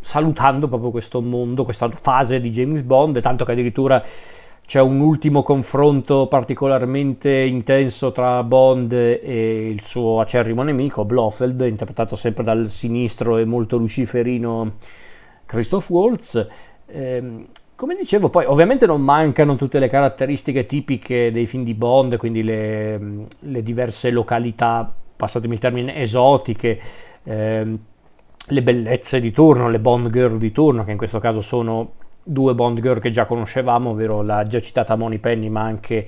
salutando 0.00 0.68
proprio 0.68 0.90
questo 0.90 1.20
mondo, 1.20 1.64
questa 1.64 1.88
fase 1.90 2.40
di 2.40 2.50
James 2.50 2.82
Bond, 2.82 3.20
tanto 3.20 3.44
che 3.44 3.52
addirittura 3.52 4.02
c'è 4.66 4.80
un 4.80 5.00
ultimo 5.00 5.42
confronto 5.42 6.26
particolarmente 6.26 7.30
intenso 7.30 8.12
tra 8.12 8.42
Bond 8.42 8.92
e 8.92 9.68
il 9.68 9.82
suo 9.82 10.20
acerrimo 10.20 10.62
nemico, 10.62 11.04
Blofeld, 11.04 11.60
interpretato 11.60 12.16
sempre 12.16 12.44
dal 12.44 12.68
sinistro 12.70 13.36
e 13.36 13.44
molto 13.44 13.76
luciferino 13.76 14.72
Christoph 15.44 15.90
Waltz. 15.90 16.46
Eh, 16.86 17.46
come 17.76 17.96
dicevo, 17.96 18.30
poi 18.30 18.46
ovviamente 18.46 18.86
non 18.86 19.02
mancano 19.02 19.56
tutte 19.56 19.78
le 19.78 19.88
caratteristiche 19.88 20.64
tipiche 20.64 21.30
dei 21.30 21.46
film 21.46 21.64
di 21.64 21.74
Bond, 21.74 22.16
quindi 22.16 22.42
le, 22.42 23.26
le 23.40 23.62
diverse 23.62 24.10
località 24.10 24.94
passatemi 25.16 25.54
il 25.54 25.60
termine, 25.60 25.96
esotiche, 25.96 26.80
ehm, 27.22 27.78
le 28.46 28.62
bellezze 28.62 29.20
di 29.20 29.30
turno, 29.30 29.68
le 29.68 29.78
Bond 29.78 30.10
Girl 30.10 30.36
di 30.36 30.52
turno, 30.52 30.84
che 30.84 30.90
in 30.90 30.98
questo 30.98 31.18
caso 31.18 31.40
sono 31.40 31.92
due 32.22 32.54
Bond 32.54 32.80
Girl 32.80 33.00
che 33.00 33.10
già 33.10 33.26
conoscevamo, 33.26 33.90
ovvero 33.90 34.22
la 34.22 34.46
già 34.46 34.60
citata 34.60 34.96
Moni 34.96 35.18
Penny, 35.18 35.48
ma 35.48 35.62
anche 35.62 36.06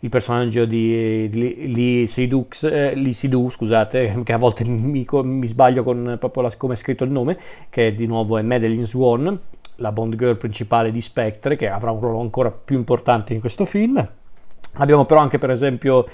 il 0.00 0.08
personaggio 0.10 0.64
di 0.64 1.28
Lee 1.72 2.06
Sidux, 2.06 2.62
eh, 2.64 3.50
scusate, 3.50 4.20
che 4.24 4.32
a 4.32 4.38
volte 4.38 4.64
mi, 4.64 5.06
mi 5.10 5.46
sbaglio 5.46 5.82
con 5.82 6.16
proprio 6.18 6.42
la, 6.42 6.52
come 6.56 6.74
è 6.74 6.76
scritto 6.76 7.04
il 7.04 7.10
nome, 7.10 7.38
che 7.68 7.94
di 7.94 8.06
nuovo 8.06 8.38
è 8.38 8.42
Madeline 8.42 8.84
Swan, 8.84 9.38
la 9.76 9.92
Bond 9.92 10.16
Girl 10.16 10.36
principale 10.36 10.90
di 10.90 11.00
Spectre, 11.00 11.56
che 11.56 11.68
avrà 11.68 11.90
un 11.90 12.00
ruolo 12.00 12.20
ancora 12.20 12.50
più 12.50 12.76
importante 12.76 13.34
in 13.34 13.40
questo 13.40 13.64
film. 13.64 14.06
Abbiamo 14.74 15.04
però 15.04 15.20
anche 15.20 15.38
per 15.38 15.50
esempio 15.50 16.06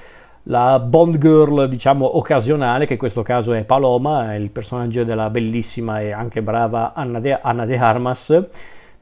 la 0.44 0.78
Bond 0.78 1.18
Girl, 1.18 1.68
diciamo, 1.68 2.16
occasionale, 2.16 2.86
che 2.86 2.94
in 2.94 2.98
questo 2.98 3.22
caso 3.22 3.52
è 3.52 3.64
Paloma, 3.64 4.32
è 4.32 4.36
il 4.36 4.50
personaggio 4.50 5.04
della 5.04 5.30
bellissima 5.30 6.00
e 6.00 6.12
anche 6.12 6.42
brava 6.42 6.92
Anna 6.94 7.20
de, 7.20 7.38
Anna 7.40 7.64
de 7.64 7.78
Armas. 7.78 8.46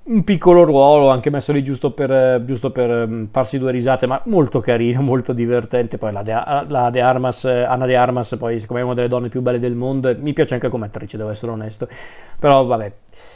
Un 0.04 0.24
piccolo 0.24 0.64
ruolo, 0.64 1.10
anche 1.10 1.30
messo 1.30 1.52
lì 1.52 1.62
giusto 1.62 1.92
per, 1.92 2.42
giusto 2.44 2.70
per 2.70 3.06
mm, 3.06 3.24
farsi 3.30 3.58
due 3.58 3.70
risate, 3.70 4.06
ma 4.06 4.20
molto 4.26 4.60
carino, 4.60 5.00
molto 5.02 5.32
divertente. 5.32 5.98
Poi 5.98 6.12
la 6.12 6.22
de, 6.22 6.32
la 6.68 6.90
de 6.90 7.00
Armas, 7.00 7.44
Anna 7.44 7.86
de 7.86 7.96
Armas, 7.96 8.36
poi 8.38 8.60
siccome 8.60 8.80
è 8.80 8.84
una 8.84 8.94
delle 8.94 9.08
donne 9.08 9.28
più 9.28 9.40
belle 9.42 9.58
del 9.58 9.74
mondo, 9.74 10.14
mi 10.18 10.32
piace 10.32 10.54
anche 10.54 10.68
come 10.68 10.86
attrice, 10.86 11.16
devo 11.16 11.30
essere 11.30 11.52
onesto. 11.52 11.88
Però 12.38 12.64
vabbè, 12.64 12.92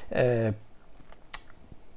eh, 0.09 0.55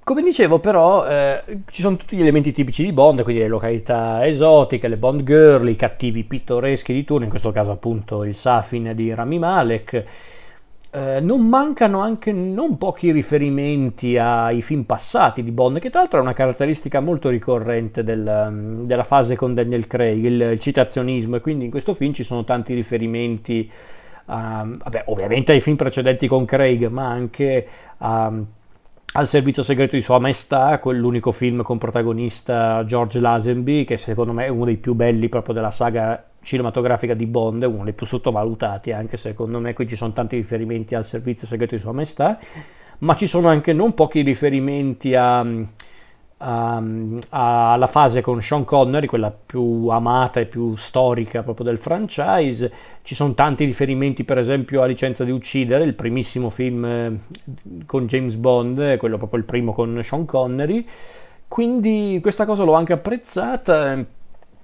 come 0.10 0.24
dicevo 0.24 0.58
però 0.58 1.08
eh, 1.08 1.44
ci 1.70 1.84
sono 1.84 1.96
tutti 1.96 2.18
gli 2.18 2.22
elementi 2.22 2.52
tipici 2.52 2.84
di 2.84 2.92
Bond, 2.92 3.22
quindi 3.22 3.44
le 3.44 3.48
località 3.48 4.26
esotiche, 4.26 4.88
le 4.88 4.98
Bond 4.98 5.22
girl, 5.22 5.70
i 5.70 5.76
cattivi 5.76 6.24
pittoreschi 6.24 6.94
di 6.94 7.04
turno, 7.04 7.26
in 7.26 7.30
questo 7.30 7.52
caso 7.52 7.70
appunto 7.70 8.24
il 8.24 8.34
Safin 8.34 8.94
di 8.96 9.14
Rami 9.14 9.38
Malek. 9.38 10.06
Eh, 10.90 11.20
non 11.20 11.48
mancano 11.48 12.00
anche 12.00 12.32
non 12.32 12.80
pochi 12.80 13.12
riferimenti 13.12 14.18
ai 14.18 14.64
film 14.64 14.82
passati 14.82 15.44
di 15.44 15.52
Bond, 15.52 15.78
che 15.78 15.92
tra 15.92 16.00
l'altro 16.00 16.18
è 16.18 16.22
una 16.24 16.34
caratteristica 16.34 17.00
molto 17.02 17.30
ricorrente 17.30 18.04
del, 18.04 18.82
della 18.86 19.04
fase 19.04 19.36
con 19.36 19.54
Daniel 19.54 19.86
Craig, 19.86 20.24
il, 20.24 20.60
citazionismo, 20.60 21.36
e 21.36 21.40
quindi 21.40 21.66
in 21.66 21.70
questo 21.70 21.94
film 21.94 22.14
ci 22.14 22.24
sono 22.24 22.44
tanti 22.44 22.74
riferimenti, 22.74 23.72
a, 24.26 24.68
vabbè, 24.68 25.04
ovviamente 25.06 25.52
ai 25.52 25.62
film 25.62 25.76
precedenti 25.76 26.26
con 26.26 26.46
Craig, 26.46 26.88
ma 26.88 27.08
anche 27.08 27.68
a 28.00 28.34
al 29.14 29.28
servizio 29.28 29.64
segreto 29.64 29.96
di 29.96 30.02
Sua 30.02 30.20
Maestà, 30.20 30.78
quell'unico 30.78 31.32
film 31.32 31.64
con 31.64 31.78
protagonista 31.78 32.86
George 32.86 33.20
Lazenby, 33.20 33.84
che 33.84 33.98
secondo 33.98 34.34
me 34.34 34.46
è 34.46 34.50
uno 34.50 34.66
dei 34.66 34.78
più 34.78 34.94
belli 34.94 35.30
proprio 35.30 35.56
della 35.56 35.72
saga 35.72 36.24
cinematografica 36.42 37.16
di 37.16 37.26
Bond, 37.26 37.64
uno 37.64 37.84
dei 37.84 37.94
più 37.94 38.06
sottovalutati, 38.06 38.92
anche 38.92 39.18
secondo 39.18 39.60
me. 39.60 39.74
Qui 39.74 39.88
ci 39.88 39.96
sono 39.96 40.14
tanti 40.14 40.36
riferimenti 40.36 40.94
al 40.94 41.04
servizio 41.04 41.48
segreto 41.48 41.76
di 41.76 41.82
Sua 41.82 41.92
Maestà, 41.92 42.38
ma 43.00 43.16
ci 43.16 43.26
sono 43.26 43.48
anche 43.48 43.74
non 43.74 43.94
pochi 43.94 44.22
riferimenti 44.22 45.16
a 45.16 45.44
um, 46.40 47.20
alla 47.30 47.88
fase 47.88 48.22
con 48.22 48.42
Sean 48.42 48.64
Connery, 48.66 49.08
quella 49.08 49.32
più 49.32 49.88
amata 49.88 50.40
e 50.40 50.46
più 50.46 50.76
storica 50.76 51.44
proprio 51.44 51.66
del 51.66 51.78
franchise. 51.78 52.72
Ci 53.02 53.16
sono 53.16 53.34
tanti 53.34 53.66
riferimenti, 53.66 54.24
per 54.24 54.38
esempio, 54.38 54.82
a 54.82 54.86
Licenza 54.86 55.24
di 55.24 55.32
uccidere, 55.32 55.84
il 55.84 55.96
primissimo 55.96 56.50
film 56.50 56.86
eh, 56.86 57.20
con 57.86 58.06
James 58.08 58.36
Bond, 58.36 58.98
quello 58.98 59.18
proprio 59.18 59.40
il 59.40 59.46
primo 59.46 59.74
con 59.74 60.00
Sean 60.04 60.26
Connery. 60.26 60.86
Quindi 61.48 62.20
questa 62.22 62.46
cosa 62.46 62.64
l'ho 62.64 62.74
anche 62.74 62.94
apprezzata. 62.94 64.06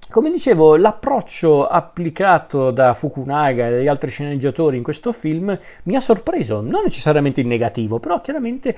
Come 0.07 0.29
dicevo, 0.29 0.75
l'approccio 0.75 1.65
applicato 1.65 2.69
da 2.69 2.93
Fukunaga 2.93 3.67
e 3.67 3.71
dagli 3.71 3.87
altri 3.87 4.11
sceneggiatori 4.11 4.77
in 4.77 4.83
questo 4.83 5.11
film 5.11 5.57
mi 5.83 5.95
ha 5.95 5.99
sorpreso, 5.99 6.61
non 6.61 6.83
necessariamente 6.83 7.41
in 7.41 7.47
negativo, 7.47 7.97
però 7.97 8.21
chiaramente 8.21 8.75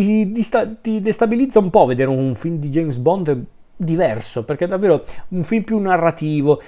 ti, 0.00 0.46
ti, 0.80 1.00
destabilizza 1.00 1.58
un 1.58 1.70
po' 1.70 1.84
vedere 1.86 2.10
un 2.10 2.34
film 2.34 2.56
di 2.56 2.68
James 2.68 2.96
Bond 2.98 3.44
diverso, 3.78 4.44
perché 4.44 4.64
è 4.64 4.68
davvero 4.68 5.04
un 5.28 5.44
film 5.44 5.62
più 5.62 5.78
narrativo, 5.78 6.62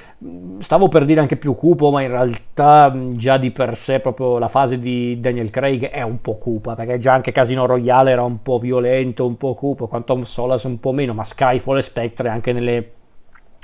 stavo 0.59 0.89
per 0.89 1.07
dire 1.07 1.21
anche 1.21 1.37
più 1.37 1.55
cupo, 1.55 1.91
ma 1.91 2.03
in 2.03 2.09
realtà 2.09 2.95
già 3.13 3.39
di 3.39 3.51
per 3.51 3.77
sé 3.77 4.01
proprio 4.01 4.39
la 4.39 4.49
fase 4.49 4.79
di 4.79 5.19
Daniel 5.19 5.49
Craig 5.49 5.89
è 5.89 6.03
un 6.03 6.21
po' 6.21 6.37
cupa, 6.37 6.75
perché 6.75 6.99
già 6.99 7.15
anche 7.15 7.33
Casino 7.33 7.65
Royale 7.65 8.11
era 8.11 8.23
un 8.23 8.43
po' 8.43 8.59
violento, 8.59 9.27
un 9.27 9.37
po' 9.37 9.55
cupo, 9.55 9.87
Quantum 9.87 10.23
Solace 10.23 10.67
un 10.67 10.79
po' 10.81 10.93
meno, 10.93 11.15
ma 11.15 11.25
Skyfall 11.25 11.79
e 11.79 11.83
Spectre 11.83 12.29
anche 12.29 12.53
nelle 12.53 12.93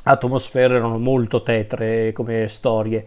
atmosfere 0.05 0.77
erano 0.77 0.99
molto 0.99 1.43
tetre 1.43 2.13
come 2.13 2.49
storie. 2.49 3.07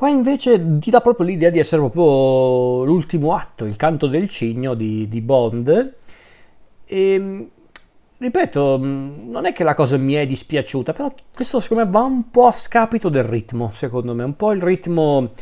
Qua 0.00 0.08
invece 0.08 0.78
ti 0.78 0.88
dà 0.88 1.02
proprio 1.02 1.26
l'idea 1.26 1.50
di 1.50 1.58
essere 1.58 1.82
proprio 1.82 2.86
l'ultimo 2.86 3.34
atto, 3.34 3.66
il 3.66 3.76
canto 3.76 4.06
del 4.06 4.30
cigno 4.30 4.72
di, 4.72 5.06
di 5.10 5.20
Bond. 5.20 5.94
E 6.86 7.48
ripeto, 8.16 8.78
non 8.78 9.44
è 9.44 9.52
che 9.52 9.62
la 9.62 9.74
cosa 9.74 9.98
mi 9.98 10.14
è 10.14 10.26
dispiaciuta, 10.26 10.94
però 10.94 11.12
questo 11.34 11.60
secondo 11.60 11.84
me 11.84 11.90
va 11.90 12.00
un 12.00 12.30
po' 12.30 12.46
a 12.46 12.52
scapito 12.52 13.10
del 13.10 13.24
ritmo, 13.24 13.68
secondo 13.74 14.14
me, 14.14 14.24
un 14.24 14.36
po' 14.36 14.52
il 14.52 14.62
ritmo 14.62 15.32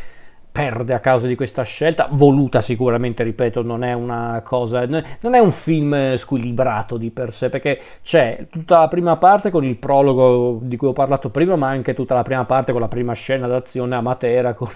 perde 0.59 0.93
a 0.93 0.99
causa 0.99 1.29
di 1.29 1.37
questa 1.37 1.63
scelta, 1.63 2.09
voluta 2.11 2.61
sicuramente, 2.61 3.23
ripeto, 3.23 3.63
non 3.63 3.85
è 3.85 3.93
una 3.93 4.43
cosa, 4.45 4.85
non 4.87 5.35
è 5.35 5.39
un 5.39 5.53
film 5.53 6.17
squilibrato 6.17 6.97
di 6.97 7.13
per 7.13 7.33
sé, 7.33 7.49
perché 7.49 7.81
c'è 8.03 8.49
tutta 8.51 8.81
la 8.81 8.89
prima 8.89 9.17
parte 9.19 9.51
con 9.51 9.63
il 9.63 9.77
prologo 9.77 10.59
di 10.61 10.77
cui 10.77 10.89
ho 10.89 10.93
parlato 10.93 11.31
prima, 11.31 11.55
ma 11.55 11.69
anche 11.69 11.95
tutta 11.95 12.17
la 12.17 12.23
prima 12.23 12.45
parte 12.45 12.73
con 12.73 12.81
la 12.81 12.89
prima 12.89 13.13
scena 13.13 13.47
d'azione 13.47 13.95
a 13.95 14.01
Matera, 14.01 14.53
con, 14.55 14.69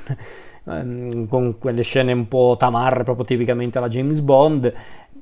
ehm, 0.67 1.27
con 1.27 1.59
quelle 1.59 1.83
scene 1.83 2.13
un 2.13 2.29
po' 2.29 2.55
tamarre, 2.57 3.03
proprio 3.03 3.25
tipicamente 3.25 3.79
alla 3.79 3.89
James 3.89 4.21
Bond. 4.21 4.73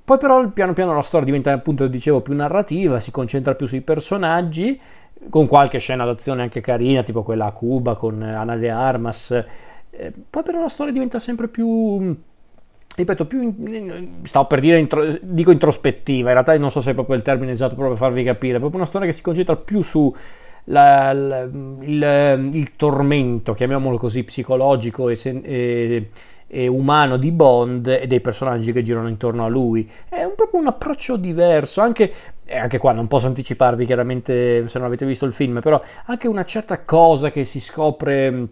Poi 0.04 0.18
però 0.18 0.46
piano 0.48 0.74
piano 0.74 0.92
la 0.94 1.00
storia 1.00 1.24
diventa 1.24 1.54
appunto, 1.54 1.86
dicevo, 1.86 2.20
più 2.20 2.34
narrativa, 2.34 3.00
si 3.00 3.10
concentra 3.10 3.54
più 3.54 3.64
sui 3.64 3.80
personaggi, 3.80 4.78
con 5.30 5.46
qualche 5.46 5.78
scena 5.78 6.04
d'azione 6.04 6.42
anche 6.42 6.60
carina, 6.60 7.02
tipo 7.02 7.22
quella 7.22 7.46
a 7.46 7.52
Cuba 7.52 7.94
con 7.94 8.20
Ana 8.20 8.56
de 8.56 8.68
Armas, 8.68 9.44
eh, 9.90 10.12
poi 10.28 10.42
però 10.42 10.60
la 10.60 10.68
storia 10.68 10.92
diventa 10.92 11.18
sempre 11.18 11.48
più 11.48 12.16
ripeto, 12.94 13.26
più 13.26 13.54
stavo 14.22 14.46
per 14.46 14.60
dire 14.60 14.78
intro, 14.78 15.04
dico 15.20 15.50
introspettiva, 15.50 16.28
in 16.28 16.34
realtà 16.34 16.56
non 16.58 16.70
so 16.70 16.80
se 16.80 16.90
è 16.90 16.94
proprio 16.94 17.16
il 17.16 17.22
termine 17.22 17.52
esatto 17.52 17.74
proprio 17.74 17.96
per 17.96 17.98
farvi 17.98 18.24
capire, 18.24 18.56
è 18.56 18.58
proprio 18.58 18.80
una 18.80 18.88
storia 18.88 19.06
che 19.06 19.12
si 19.12 19.22
concentra 19.22 19.56
più 19.56 19.80
su 19.80 20.14
la, 20.64 21.12
la, 21.12 21.40
il, 21.40 22.50
il, 22.52 22.76
tormento, 22.76 23.54
chiamiamolo 23.54 23.96
così, 23.96 24.24
psicologico 24.24 25.08
e, 25.08 25.18
e, 25.22 26.10
e, 26.46 26.66
umano 26.66 27.16
di 27.16 27.32
Bond 27.32 27.86
e 27.86 28.06
dei 28.06 28.20
personaggi 28.20 28.72
che 28.72 28.82
girano 28.82 29.08
intorno 29.08 29.44
a 29.44 29.48
lui. 29.48 29.88
È 30.08 30.22
un, 30.22 30.34
proprio 30.36 30.60
un 30.60 30.66
approccio 30.66 31.16
diverso, 31.16 31.80
anche, 31.80 32.12
anche 32.50 32.78
qua 32.78 32.92
non 32.92 33.08
posso 33.08 33.26
anticiparvi 33.26 33.86
chiaramente 33.86 34.68
se 34.68 34.78
non 34.78 34.86
avete 34.86 35.06
visto 35.06 35.24
il 35.24 35.32
film, 35.32 35.60
però 35.60 35.80
anche 36.06 36.28
una 36.28 36.44
certa 36.44 36.84
cosa 36.84 37.30
che 37.30 37.44
si 37.44 37.60
scopre 37.60 38.48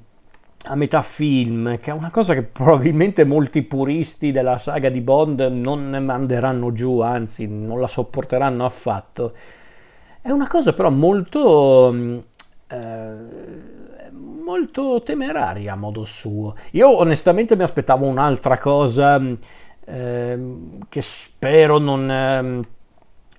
a 0.64 0.74
metà 0.74 1.02
film, 1.02 1.78
che 1.78 1.90
è 1.90 1.94
una 1.94 2.10
cosa 2.10 2.34
che 2.34 2.42
probabilmente 2.42 3.24
molti 3.24 3.62
puristi 3.62 4.32
della 4.32 4.58
saga 4.58 4.88
di 4.88 5.00
Bond 5.00 5.40
non 5.40 5.90
manderanno 6.02 6.72
giù, 6.72 7.00
anzi 7.00 7.46
non 7.46 7.80
la 7.80 7.86
sopporteranno 7.86 8.64
affatto. 8.64 9.32
È 10.20 10.30
una 10.30 10.48
cosa 10.48 10.72
però 10.72 10.90
molto, 10.90 11.90
mm, 11.92 12.18
eh, 12.68 13.14
molto 14.12 15.00
temeraria 15.04 15.74
a 15.74 15.76
modo 15.76 16.04
suo. 16.04 16.54
Io 16.72 16.98
onestamente 16.98 17.56
mi 17.56 17.62
aspettavo 17.62 18.04
un'altra 18.06 18.58
cosa 18.58 19.20
eh, 19.84 20.38
che 20.88 21.00
spero 21.00 21.78
non... 21.78 22.10
Eh, 22.10 22.76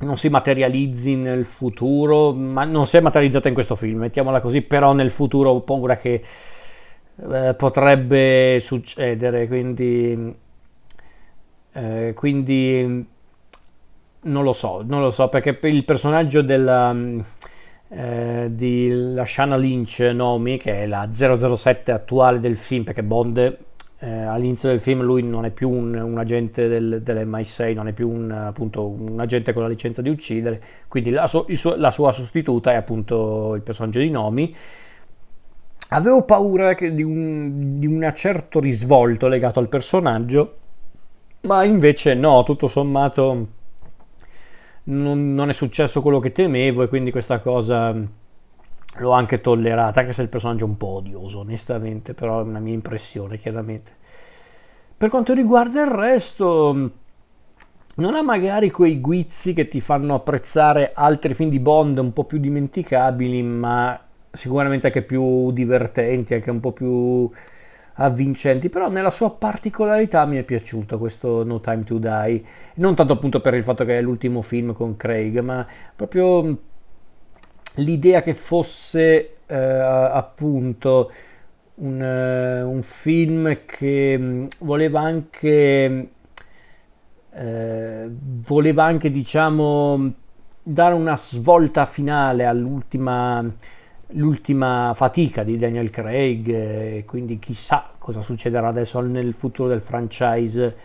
non 0.01 0.15
si 0.15 0.29
materializzi 0.29 1.15
nel 1.15 1.43
futuro, 1.43 2.31
ma 2.31 2.63
non 2.63 2.85
si 2.85 2.95
è 2.95 3.01
materializzata 3.01 3.49
in 3.49 3.53
questo 3.53 3.75
film, 3.75 3.99
mettiamola 3.99 4.39
così, 4.39 4.61
però 4.61 4.93
nel 4.93 5.11
futuro 5.11 5.49
ho 5.49 5.59
paura 5.59 5.97
che 5.97 6.23
eh, 7.31 7.53
potrebbe 7.55 8.59
succedere, 8.61 9.47
quindi, 9.47 10.35
eh, 11.73 12.13
quindi 12.15 13.07
non 14.21 14.43
lo 14.43 14.53
so, 14.53 14.83
non 14.85 15.01
lo 15.01 15.11
so 15.11 15.27
perché 15.29 15.57
il 15.67 15.85
personaggio 15.85 16.41
della, 16.41 16.95
eh, 17.89 18.47
di 18.51 18.89
Lashana 19.13 19.57
Lynch 19.57 19.99
Nomi, 19.99 20.57
che 20.57 20.83
è 20.83 20.85
la 20.85 21.09
007 21.11 21.91
attuale 21.91 22.39
del 22.39 22.57
film, 22.57 22.83
perché 22.83 23.03
Bond 23.03 23.57
eh, 24.01 24.09
all'inizio 24.09 24.69
del 24.69 24.79
film 24.79 25.01
lui 25.01 25.21
non 25.23 25.43
è 25.43 25.51
più 25.51 25.69
un, 25.69 25.93
un 25.95 26.17
agente 26.17 26.67
del, 26.67 27.01
dell'MI6, 27.03 27.73
non 27.73 27.89
è 27.89 27.93
più 27.93 28.09
un, 28.09 28.31
appunto, 28.31 28.87
un 28.87 29.19
agente 29.19 29.51
con 29.51 29.63
la 29.63 29.67
licenza 29.67 30.01
di 30.01 30.09
uccidere, 30.09 30.61
quindi 30.87 31.09
la, 31.09 31.27
so, 31.27 31.45
suo, 31.51 31.75
la 31.75 31.91
sua 31.91 32.11
sostituta 32.13 32.71
è 32.71 32.75
appunto 32.75 33.55
il 33.55 33.61
personaggio 33.61 33.99
di 33.99 34.09
Nomi 34.09 34.55
Avevo 35.89 36.23
paura 36.23 36.73
di 36.73 37.01
un, 37.01 37.79
di 37.79 37.87
un 37.87 38.11
certo 38.15 38.59
risvolto 38.59 39.27
legato 39.27 39.59
al 39.59 39.69
personaggio, 39.69 40.57
ma 41.41 41.63
invece 41.63 42.13
no, 42.13 42.43
tutto 42.43 42.67
sommato 42.67 43.47
non, 44.83 45.33
non, 45.33 45.49
è 45.49 45.53
successo 45.53 46.01
quello 46.01 46.19
che 46.19 46.31
temevo 46.31 46.83
e 46.83 46.87
quindi 46.87 47.11
questa 47.11 47.39
cosa 47.39 47.95
l'ho 48.97 49.11
anche 49.11 49.41
tollerata, 49.41 50.01
anche 50.01 50.13
se 50.13 50.21
il 50.21 50.29
personaggio 50.29 50.65
è 50.65 50.67
un 50.67 50.77
po' 50.77 50.97
odioso, 50.97 51.39
onestamente, 51.39 52.13
però 52.13 52.39
è 52.39 52.43
una 52.43 52.59
mia 52.59 52.73
impressione, 52.73 53.39
chiaramente. 53.39 53.91
Per 54.95 55.09
quanto 55.09 55.33
riguarda 55.33 55.81
il 55.81 55.89
resto, 55.89 56.91
non 57.95 58.15
ha 58.15 58.21
magari 58.21 58.69
quei 58.69 58.99
guizzi 58.99 59.53
che 59.53 59.67
ti 59.67 59.79
fanno 59.79 60.13
apprezzare 60.13 60.91
altri 60.93 61.33
film 61.33 61.49
di 61.49 61.59
Bond 61.59 61.97
un 61.97 62.13
po' 62.13 62.25
più 62.25 62.37
dimenticabili, 62.37 63.41
ma 63.41 63.99
sicuramente 64.31 64.87
anche 64.87 65.01
più 65.01 65.51
divertenti, 65.51 66.33
anche 66.33 66.51
un 66.51 66.59
po' 66.59 66.71
più 66.71 67.29
avvincenti, 68.01 68.69
però 68.69 68.89
nella 68.89 69.11
sua 69.11 69.31
particolarità 69.31 70.25
mi 70.25 70.37
è 70.37 70.43
piaciuto 70.43 70.97
questo 70.97 71.43
No 71.43 71.59
Time 71.59 71.83
to 71.83 71.97
Die, 71.97 72.43
non 72.75 72.95
tanto 72.95 73.13
appunto 73.13 73.41
per 73.41 73.53
il 73.53 73.63
fatto 73.63 73.85
che 73.85 73.97
è 73.97 74.01
l'ultimo 74.01 74.41
film 74.41 74.73
con 74.73 74.95
Craig, 74.95 75.39
ma 75.39 75.65
proprio 75.95 76.57
l'idea 77.75 78.21
che 78.21 78.33
fosse 78.33 79.35
eh, 79.45 79.55
appunto 79.55 81.11
un, 81.75 82.01
uh, 82.01 82.69
un, 82.69 82.81
film 82.81 83.59
che 83.65 84.17
mm, 84.17 84.45
voleva 84.59 84.99
anche 85.01 86.09
eh, 87.31 88.09
voleva 88.11 88.83
anche 88.83 89.11
diciamo 89.11 90.13
dare 90.61 90.93
una 90.93 91.15
svolta 91.15 91.85
finale 91.85 92.45
all'ultima 92.45 93.45
l'ultima 94.13 94.93
fatica 94.95 95.43
di 95.43 95.57
Daniel 95.57 95.89
Craig 95.89 96.49
e 96.49 97.03
quindi 97.05 97.37
chissà 97.39 97.91
cosa 97.97 98.21
succederà 98.21 98.67
adesso 98.67 98.99
nel 99.01 99.33
futuro 99.33 99.69
del 99.69 99.81
franchise 99.81 100.75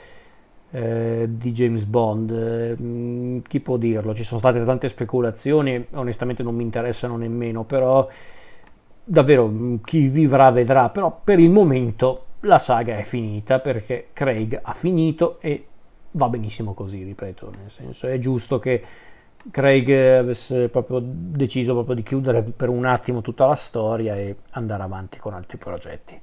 eh, 0.71 1.27
di 1.29 1.53
James 1.53 1.85
Bond. 1.85 2.31
Eh, 2.31 3.43
chi 3.49 3.61
può 3.61 3.77
dirlo? 3.77 4.15
Ci 4.15 4.25
sono 4.25 4.41
state 4.41 4.63
tante 4.65 4.89
speculazioni 4.89 5.87
onestamente 5.93 6.43
non 6.43 6.55
mi 6.55 6.65
interessano 6.65 7.17
nemmeno 7.17 7.65
però 7.65 8.07
davvero 9.03 9.79
chi 9.85 10.09
vivrà 10.09 10.51
vedrà. 10.51 10.91
Però 10.91 11.21
per 11.23 11.39
il 11.39 11.51
momento 11.51 12.27
la 12.41 12.59
saga 12.59 12.99
è 12.99 13.05
finita 13.05 13.59
perché 13.61 14.09
Craig 14.13 14.59
ha 14.63 14.73
finito 14.73 15.39
e 15.41 15.67
va 16.13 16.29
benissimo 16.29 16.75
così 16.75 17.03
ripeto 17.03 17.51
nel 17.59 17.71
senso 17.71 18.07
è 18.07 18.19
giusto 18.19 18.59
che 18.59 18.83
Craig 19.51 19.91
avesse 19.91 20.69
proprio 20.69 21.01
deciso 21.03 21.75
proprio 21.75 21.95
di 21.95 22.03
chiudere 22.03 22.43
per 22.43 22.69
un 22.69 22.85
attimo 22.85 23.21
tutta 23.21 23.47
la 23.47 23.55
storia 23.55 24.17
e 24.17 24.37
andare 24.53 24.83
avanti 24.83 25.19
con 25.19 25.35
altri 25.35 25.59
progetti. 25.59 26.21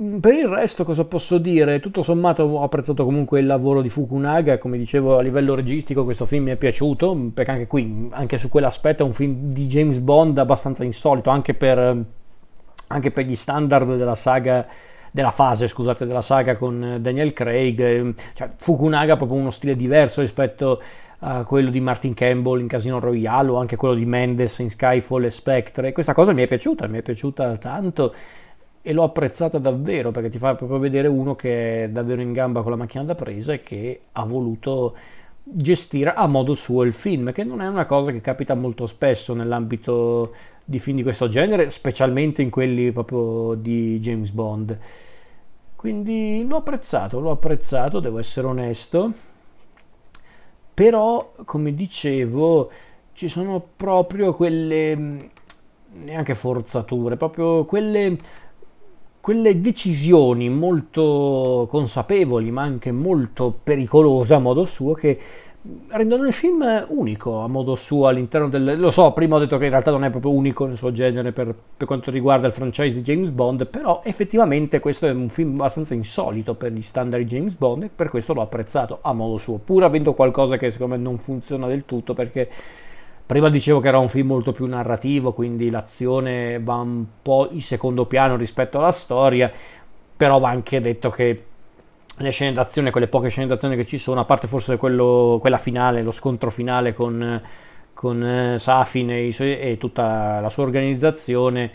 Mm, 0.00 0.18
per 0.18 0.34
il 0.34 0.48
resto 0.48 0.84
cosa 0.84 1.04
posso 1.04 1.38
dire? 1.38 1.78
Tutto 1.78 2.02
sommato 2.02 2.42
ho 2.42 2.62
apprezzato 2.62 3.04
comunque 3.04 3.40
il 3.40 3.46
lavoro 3.46 3.82
di 3.82 3.88
Fukunaga, 3.88 4.58
come 4.58 4.78
dicevo 4.78 5.18
a 5.18 5.22
livello 5.22 5.54
registico 5.54 6.04
questo 6.04 6.24
film 6.24 6.44
mi 6.44 6.50
è 6.50 6.56
piaciuto, 6.56 7.30
perché 7.32 7.50
anche 7.50 7.66
qui, 7.66 8.08
anche 8.10 8.38
su 8.38 8.48
quell'aspetto 8.48 9.02
è 9.02 9.06
un 9.06 9.12
film 9.12 9.52
di 9.52 9.66
James 9.66 9.98
Bond 9.98 10.38
abbastanza 10.38 10.82
insolito, 10.82 11.30
anche 11.30 11.54
per, 11.54 12.04
anche 12.88 13.10
per 13.10 13.24
gli 13.24 13.34
standard 13.36 13.96
della 13.96 14.14
saga 14.14 14.66
della 15.14 15.30
fase, 15.30 15.68
scusate, 15.68 16.06
della 16.06 16.22
saga 16.22 16.56
con 16.56 16.96
Daniel 17.00 17.34
Craig, 17.34 18.14
cioè 18.32 18.50
Fukunaga 18.56 19.12
ha 19.12 19.16
proprio 19.18 19.38
uno 19.38 19.50
stile 19.50 19.76
diverso 19.76 20.22
rispetto 20.22 20.80
uh, 21.22 21.44
quello 21.44 21.70
di 21.70 21.80
Martin 21.80 22.14
Campbell 22.14 22.60
in 22.60 22.66
Casino 22.66 22.98
Royale 22.98 23.50
o 23.50 23.56
anche 23.56 23.76
quello 23.76 23.94
di 23.94 24.04
Mendes 24.04 24.58
in 24.58 24.70
Skyfall 24.70 25.24
e 25.24 25.30
Spectre. 25.30 25.92
Questa 25.92 26.12
cosa 26.12 26.32
mi 26.32 26.42
è 26.42 26.46
piaciuta, 26.46 26.86
mi 26.86 26.98
è 26.98 27.02
piaciuta 27.02 27.56
tanto 27.56 28.14
e 28.82 28.92
l'ho 28.92 29.04
apprezzata 29.04 29.58
davvero 29.58 30.10
perché 30.10 30.28
ti 30.28 30.38
fa 30.38 30.56
proprio 30.56 30.78
vedere 30.78 31.06
uno 31.06 31.36
che 31.36 31.84
è 31.84 31.88
davvero 31.88 32.20
in 32.20 32.32
gamba 32.32 32.62
con 32.62 32.72
la 32.72 32.76
macchina 32.76 33.04
da 33.04 33.14
presa 33.14 33.52
e 33.52 33.62
che 33.62 34.00
ha 34.10 34.24
voluto 34.24 34.96
gestire 35.44 36.12
a 36.14 36.26
modo 36.26 36.54
suo 36.54 36.82
il 36.82 36.92
film, 36.92 37.32
che 37.32 37.44
non 37.44 37.60
è 37.60 37.66
una 37.66 37.86
cosa 37.86 38.12
che 38.12 38.20
capita 38.20 38.54
molto 38.54 38.86
spesso 38.86 39.34
nell'ambito 39.34 40.34
di 40.64 40.78
film 40.78 40.96
di 40.96 41.02
questo 41.02 41.28
genere, 41.28 41.68
specialmente 41.68 42.42
in 42.42 42.50
quelli 42.50 42.92
proprio 42.92 43.54
di 43.54 43.98
James 44.00 44.30
Bond. 44.30 44.78
Quindi 45.74 46.44
l'ho 46.46 46.58
apprezzato, 46.58 47.18
l'ho 47.18 47.32
apprezzato, 47.32 47.98
devo 47.98 48.18
essere 48.18 48.46
onesto 48.46 49.12
però 50.74 51.32
come 51.44 51.74
dicevo 51.74 52.70
ci 53.12 53.28
sono 53.28 53.62
proprio 53.76 54.34
quelle 54.34 54.96
mm, 54.96 55.20
neanche 56.04 56.34
forzature, 56.34 57.16
proprio 57.16 57.64
quelle, 57.64 58.16
quelle 59.20 59.60
decisioni 59.60 60.48
molto 60.48 61.66
consapevoli 61.70 62.50
ma 62.50 62.62
anche 62.62 62.90
molto 62.90 63.54
pericolose 63.62 64.34
a 64.34 64.38
modo 64.38 64.64
suo 64.64 64.94
che 64.94 65.18
rendono 65.88 66.26
il 66.26 66.32
film 66.32 66.86
unico 66.88 67.40
a 67.40 67.46
modo 67.46 67.74
suo 67.74 68.08
all'interno 68.08 68.48
del... 68.48 68.78
Lo 68.78 68.90
so, 68.90 69.12
prima 69.12 69.36
ho 69.36 69.38
detto 69.38 69.58
che 69.58 69.64
in 69.64 69.70
realtà 69.70 69.90
non 69.92 70.04
è 70.04 70.10
proprio 70.10 70.32
unico 70.32 70.66
nel 70.66 70.76
suo 70.76 70.90
genere 70.90 71.30
per, 71.32 71.54
per 71.76 71.86
quanto 71.86 72.10
riguarda 72.10 72.48
il 72.48 72.52
franchise 72.52 72.96
di 72.96 73.02
James 73.02 73.30
Bond, 73.30 73.66
però 73.66 74.02
effettivamente 74.04 74.80
questo 74.80 75.06
è 75.06 75.10
un 75.10 75.28
film 75.28 75.54
abbastanza 75.54 75.94
insolito 75.94 76.54
per 76.54 76.72
gli 76.72 76.82
standard 76.82 77.22
di 77.22 77.28
James 77.28 77.54
Bond 77.54 77.84
e 77.84 77.90
per 77.94 78.08
questo 78.08 78.34
l'ho 78.34 78.42
apprezzato 78.42 78.98
a 79.02 79.12
modo 79.12 79.36
suo, 79.36 79.58
pur 79.58 79.84
avendo 79.84 80.14
qualcosa 80.14 80.56
che 80.56 80.70
secondo 80.70 80.96
me 80.96 81.02
non 81.02 81.18
funziona 81.18 81.66
del 81.66 81.84
tutto 81.84 82.14
perché 82.14 82.48
Prima 83.24 83.48
dicevo 83.48 83.80
che 83.80 83.88
era 83.88 83.98
un 83.98 84.10
film 84.10 84.26
molto 84.26 84.52
più 84.52 84.66
narrativo, 84.66 85.32
quindi 85.32 85.70
l'azione 85.70 86.60
va 86.60 86.74
un 86.74 87.06
po' 87.22 87.48
in 87.52 87.62
secondo 87.62 88.04
piano 88.04 88.36
rispetto 88.36 88.76
alla 88.76 88.92
storia, 88.92 89.50
però 90.14 90.38
va 90.38 90.50
anche 90.50 90.82
detto 90.82 91.08
che 91.08 91.44
le 92.18 92.30
scene 92.30 92.52
d'azione, 92.52 92.90
quelle 92.90 93.08
poche 93.08 93.28
scene 93.28 93.46
d'azione 93.46 93.76
che 93.76 93.86
ci 93.86 93.98
sono, 93.98 94.20
a 94.20 94.24
parte 94.24 94.46
forse 94.46 94.76
quello, 94.76 95.38
quella 95.40 95.58
finale, 95.58 96.02
lo 96.02 96.10
scontro 96.10 96.50
finale 96.50 96.92
con, 96.92 97.40
con 97.94 98.22
eh, 98.22 98.58
Safin 98.58 99.10
e, 99.10 99.32
suoi, 99.32 99.58
e, 99.58 99.78
tutta 99.78 100.40
la 100.40 100.48
sua 100.48 100.64
organizzazione, 100.64 101.70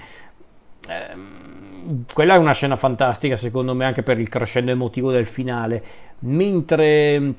ehm, 0.87 2.05
quella 2.13 2.35
è 2.35 2.37
una 2.37 2.53
scena 2.53 2.75
fantastica 2.75 3.35
secondo 3.37 3.73
me 3.73 3.85
anche 3.85 4.03
per 4.03 4.19
il 4.19 4.29
crescendo 4.29 4.71
emotivo 4.71 5.11
del 5.11 5.25
finale, 5.25 5.83
mentre 6.19 7.33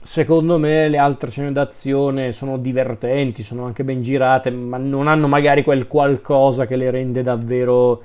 secondo 0.00 0.58
me 0.58 0.88
le 0.88 0.98
altre 0.98 1.30
scene 1.30 1.52
d'azione 1.52 2.32
sono 2.32 2.56
divertenti, 2.58 3.42
sono 3.42 3.64
anche 3.64 3.84
ben 3.84 4.02
girate, 4.02 4.50
ma 4.50 4.78
non 4.78 5.08
hanno 5.08 5.28
magari 5.28 5.62
quel 5.62 5.86
qualcosa 5.86 6.66
che 6.66 6.76
le 6.76 6.90
rende 6.90 7.22
davvero, 7.22 8.02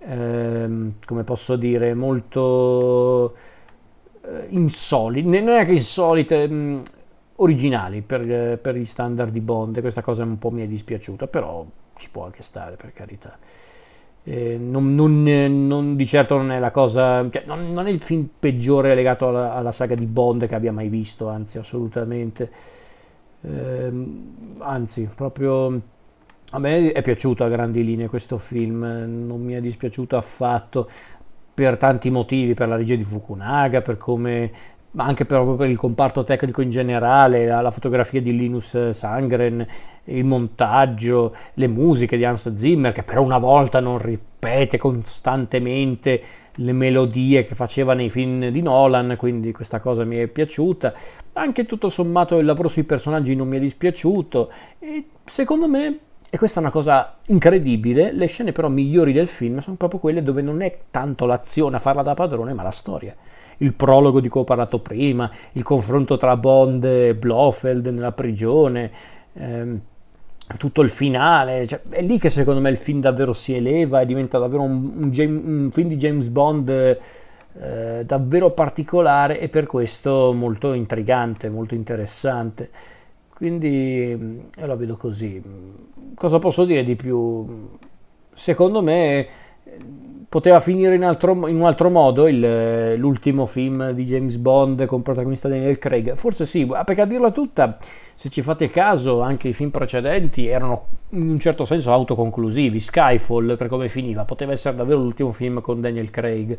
ehm, 0.00 0.94
come 1.04 1.22
posso 1.24 1.56
dire, 1.56 1.94
molto 1.94 3.34
insolite, 4.48 5.40
non 5.40 5.56
è 5.56 5.64
che 5.64 5.72
insolite, 5.72 6.48
mh, 6.48 6.54
mm, 6.54 6.78
originali 7.36 8.02
per, 8.02 8.58
per, 8.58 8.76
gli 8.76 8.84
standard 8.84 9.32
di 9.32 9.40
Bond. 9.40 9.80
Questa 9.80 10.02
cosa 10.02 10.22
un 10.22 10.38
po' 10.38 10.50
mi 10.50 10.62
è 10.62 10.66
dispiaciuta, 10.66 11.26
però 11.26 11.64
ci 11.96 12.08
può 12.10 12.24
anche 12.24 12.42
stare, 12.42 12.76
per 12.76 12.92
carità. 12.92 13.36
Eh, 14.26 14.56
non, 14.58 14.94
non, 14.94 15.22
non, 15.66 15.96
di 15.96 16.06
certo 16.06 16.36
non 16.36 16.50
è 16.50 16.58
la 16.58 16.70
cosa, 16.70 17.28
cioè, 17.28 17.44
non, 17.46 17.72
non, 17.72 17.86
è 17.86 17.90
il 17.90 18.00
film 18.00 18.26
peggiore 18.38 18.94
legato 18.94 19.28
alla, 19.28 19.52
alla, 19.52 19.72
saga 19.72 19.94
di 19.94 20.06
Bond 20.06 20.46
che 20.46 20.54
abbia 20.54 20.72
mai 20.72 20.88
visto, 20.88 21.28
anzi, 21.28 21.58
assolutamente. 21.58 22.50
Eh, 23.42 23.92
anzi, 24.58 25.08
proprio 25.14 25.80
a 26.50 26.58
me 26.58 26.92
è 26.92 27.02
piaciuto 27.02 27.44
a 27.44 27.48
grandi 27.48 27.84
linee 27.84 28.08
questo 28.08 28.38
film, 28.38 28.80
non 28.82 29.42
mi 29.42 29.54
è 29.54 29.60
dispiaciuto 29.60 30.16
affatto 30.16 30.88
per 31.54 31.76
tanti 31.76 32.10
motivi, 32.10 32.54
per 32.54 32.68
la 32.68 32.76
regia 32.76 32.96
di 32.96 33.04
Fukunaga, 33.04 33.80
per 33.80 33.96
come 33.96 34.50
ma 34.94 35.04
anche 35.04 35.24
per, 35.24 35.54
per 35.56 35.68
il 35.68 35.76
comparto 35.76 36.24
tecnico 36.24 36.60
in 36.60 36.70
generale, 36.70 37.46
la, 37.46 37.60
la, 37.60 37.70
fotografia 37.70 38.20
di 38.20 38.36
Linus 38.36 38.90
Sangren, 38.90 39.66
il 40.04 40.24
montaggio, 40.24 41.34
le 41.54 41.66
musiche 41.66 42.16
di 42.16 42.24
Hans 42.24 42.54
Zimmer, 42.54 42.92
che 42.92 43.02
però 43.02 43.22
una 43.22 43.38
volta 43.38 43.80
non 43.80 43.98
ripete 43.98 44.78
costantemente 44.78 46.22
le 46.58 46.72
melodie 46.72 47.44
che 47.44 47.54
faceva 47.54 47.94
nei 47.94 48.08
film 48.08 48.48
di 48.50 48.62
Nolan, 48.62 49.16
quindi 49.18 49.50
questa 49.50 49.80
cosa 49.80 50.04
mi 50.04 50.16
è 50.16 50.28
piaciuta. 50.28 50.94
Anche 51.32 51.66
tutto 51.66 51.88
sommato 51.88 52.38
il 52.38 52.46
lavoro 52.46 52.68
sui 52.68 52.84
personaggi 52.84 53.34
non 53.34 53.48
mi 53.48 53.56
è 53.56 53.60
dispiaciuto 53.60 54.52
e 54.78 55.06
secondo 55.24 55.66
me 55.66 55.98
e 56.34 56.36
questa 56.36 56.58
è 56.58 56.62
una 56.64 56.72
cosa 56.72 57.18
incredibile, 57.26 58.10
le 58.10 58.26
scene 58.26 58.50
però 58.50 58.66
migliori 58.68 59.12
del 59.12 59.28
film 59.28 59.58
sono 59.58 59.76
proprio 59.76 60.00
quelle 60.00 60.20
dove 60.20 60.42
non 60.42 60.62
è 60.62 60.78
tanto 60.90 61.26
l'azione 61.26 61.76
a 61.76 61.78
farla 61.78 62.02
da 62.02 62.14
padrone, 62.14 62.52
ma 62.52 62.64
la 62.64 62.72
storia. 62.72 63.14
Il 63.58 63.72
prologo 63.72 64.18
di 64.18 64.28
cui 64.28 64.40
ho 64.40 64.44
parlato 64.44 64.80
prima, 64.80 65.30
il 65.52 65.62
confronto 65.62 66.16
tra 66.16 66.36
Bond 66.36 66.84
e 66.86 67.14
Blofeld 67.14 67.86
nella 67.86 68.10
prigione, 68.10 68.90
ehm, 69.32 69.80
tutto 70.58 70.82
il 70.82 70.88
finale, 70.88 71.68
cioè, 71.68 71.82
è 71.88 72.02
lì 72.02 72.18
che 72.18 72.30
secondo 72.30 72.60
me 72.60 72.70
il 72.70 72.78
film 72.78 72.98
davvero 72.98 73.32
si 73.32 73.54
eleva 73.54 74.00
e 74.00 74.06
diventa 74.06 74.36
davvero 74.40 74.62
un, 74.62 74.92
un, 74.92 75.10
James, 75.12 75.40
un 75.44 75.68
film 75.70 75.86
di 75.86 75.96
James 75.96 76.26
Bond 76.26 76.68
eh, 76.68 78.02
davvero 78.04 78.50
particolare 78.50 79.38
e 79.38 79.48
per 79.48 79.66
questo 79.66 80.32
molto 80.32 80.72
intrigante, 80.72 81.48
molto 81.48 81.76
interessante. 81.76 82.70
Quindi 83.34 84.16
mm, 84.16 84.38
io 84.58 84.66
la 84.66 84.76
vedo 84.76 84.96
così. 84.96 85.42
Cosa 86.14 86.38
posso 86.38 86.64
dire 86.64 86.84
di 86.84 86.96
più? 86.96 87.68
Secondo 88.32 88.82
me 88.82 89.28
poteva 90.34 90.58
finire 90.58 90.96
in, 90.96 91.04
altro, 91.04 91.46
in 91.46 91.54
un 91.54 91.64
altro 91.64 91.90
modo 91.90 92.26
il, 92.26 92.94
l'ultimo 92.96 93.46
film 93.46 93.90
di 93.92 94.04
James 94.04 94.36
Bond 94.36 94.84
con 94.86 95.00
protagonista 95.00 95.48
Daniel 95.48 95.78
Craig. 95.78 96.14
Forse 96.14 96.44
sì, 96.44 96.66
perché 96.66 97.02
a 97.02 97.06
dirla 97.06 97.30
tutta, 97.30 97.78
se 98.14 98.28
ci 98.30 98.42
fate 98.42 98.68
caso, 98.68 99.20
anche 99.20 99.46
i 99.46 99.52
film 99.52 99.70
precedenti 99.70 100.48
erano 100.48 100.86
in 101.10 101.30
un 101.30 101.38
certo 101.38 101.64
senso 101.64 101.92
autoconclusivi. 101.92 102.80
Skyfall, 102.80 103.56
per 103.56 103.68
come 103.68 103.88
finiva, 103.88 104.24
poteva 104.24 104.50
essere 104.50 104.74
davvero 104.74 104.98
l'ultimo 104.98 105.30
film 105.30 105.60
con 105.60 105.80
Daniel 105.80 106.10
Craig. 106.10 106.58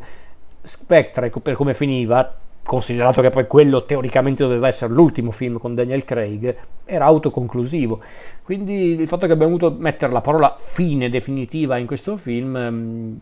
Spectre, 0.62 1.30
per 1.30 1.54
come 1.54 1.74
finiva, 1.74 2.34
considerato 2.66 3.22
che 3.22 3.30
poi 3.30 3.46
quello 3.46 3.84
teoricamente 3.84 4.42
doveva 4.42 4.66
essere 4.66 4.92
l'ultimo 4.92 5.30
film 5.30 5.58
con 5.58 5.74
Daniel 5.74 6.04
Craig, 6.04 6.54
era 6.84 7.06
autoconclusivo. 7.06 8.00
Quindi 8.42 9.00
il 9.00 9.08
fatto 9.08 9.26
che 9.26 9.32
abbiamo 9.32 9.56
dovuto 9.56 9.80
mettere 9.80 10.12
la 10.12 10.20
parola 10.20 10.54
fine 10.58 11.08
definitiva 11.08 11.78
in 11.78 11.86
questo 11.86 12.16
film 12.16 12.58
mm, 12.58 13.16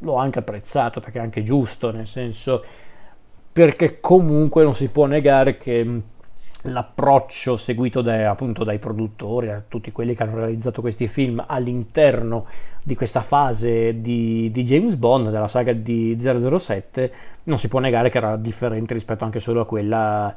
l'ho 0.00 0.14
anche 0.16 0.38
apprezzato 0.38 1.00
perché 1.00 1.18
è 1.18 1.22
anche 1.22 1.42
giusto, 1.42 1.90
nel 1.90 2.06
senso 2.06 2.62
perché 3.52 3.98
comunque 4.00 4.62
non 4.62 4.74
si 4.74 4.88
può 4.88 5.06
negare 5.06 5.56
che 5.56 5.84
mm, 5.84 5.98
l'approccio 6.62 7.56
seguito 7.56 8.02
dai, 8.02 8.24
appunto 8.24 8.64
dai 8.64 8.78
produttori, 8.78 9.50
a 9.50 9.62
tutti 9.66 9.92
quelli 9.92 10.14
che 10.14 10.22
hanno 10.22 10.36
realizzato 10.36 10.80
questi 10.80 11.08
film 11.08 11.42
all'interno 11.46 12.46
di 12.82 12.94
questa 12.94 13.22
fase 13.22 14.00
di, 14.00 14.50
di, 14.50 14.64
James 14.64 14.96
Bond, 14.96 15.30
della 15.30 15.48
saga 15.48 15.72
di 15.72 16.16
007, 16.18 17.12
non 17.44 17.58
si 17.58 17.68
può 17.68 17.78
negare 17.78 18.10
che 18.10 18.18
era 18.18 18.36
differente 18.36 18.94
rispetto 18.94 19.24
anche 19.24 19.38
solo 19.38 19.60
a 19.60 19.66
quella 19.66 20.34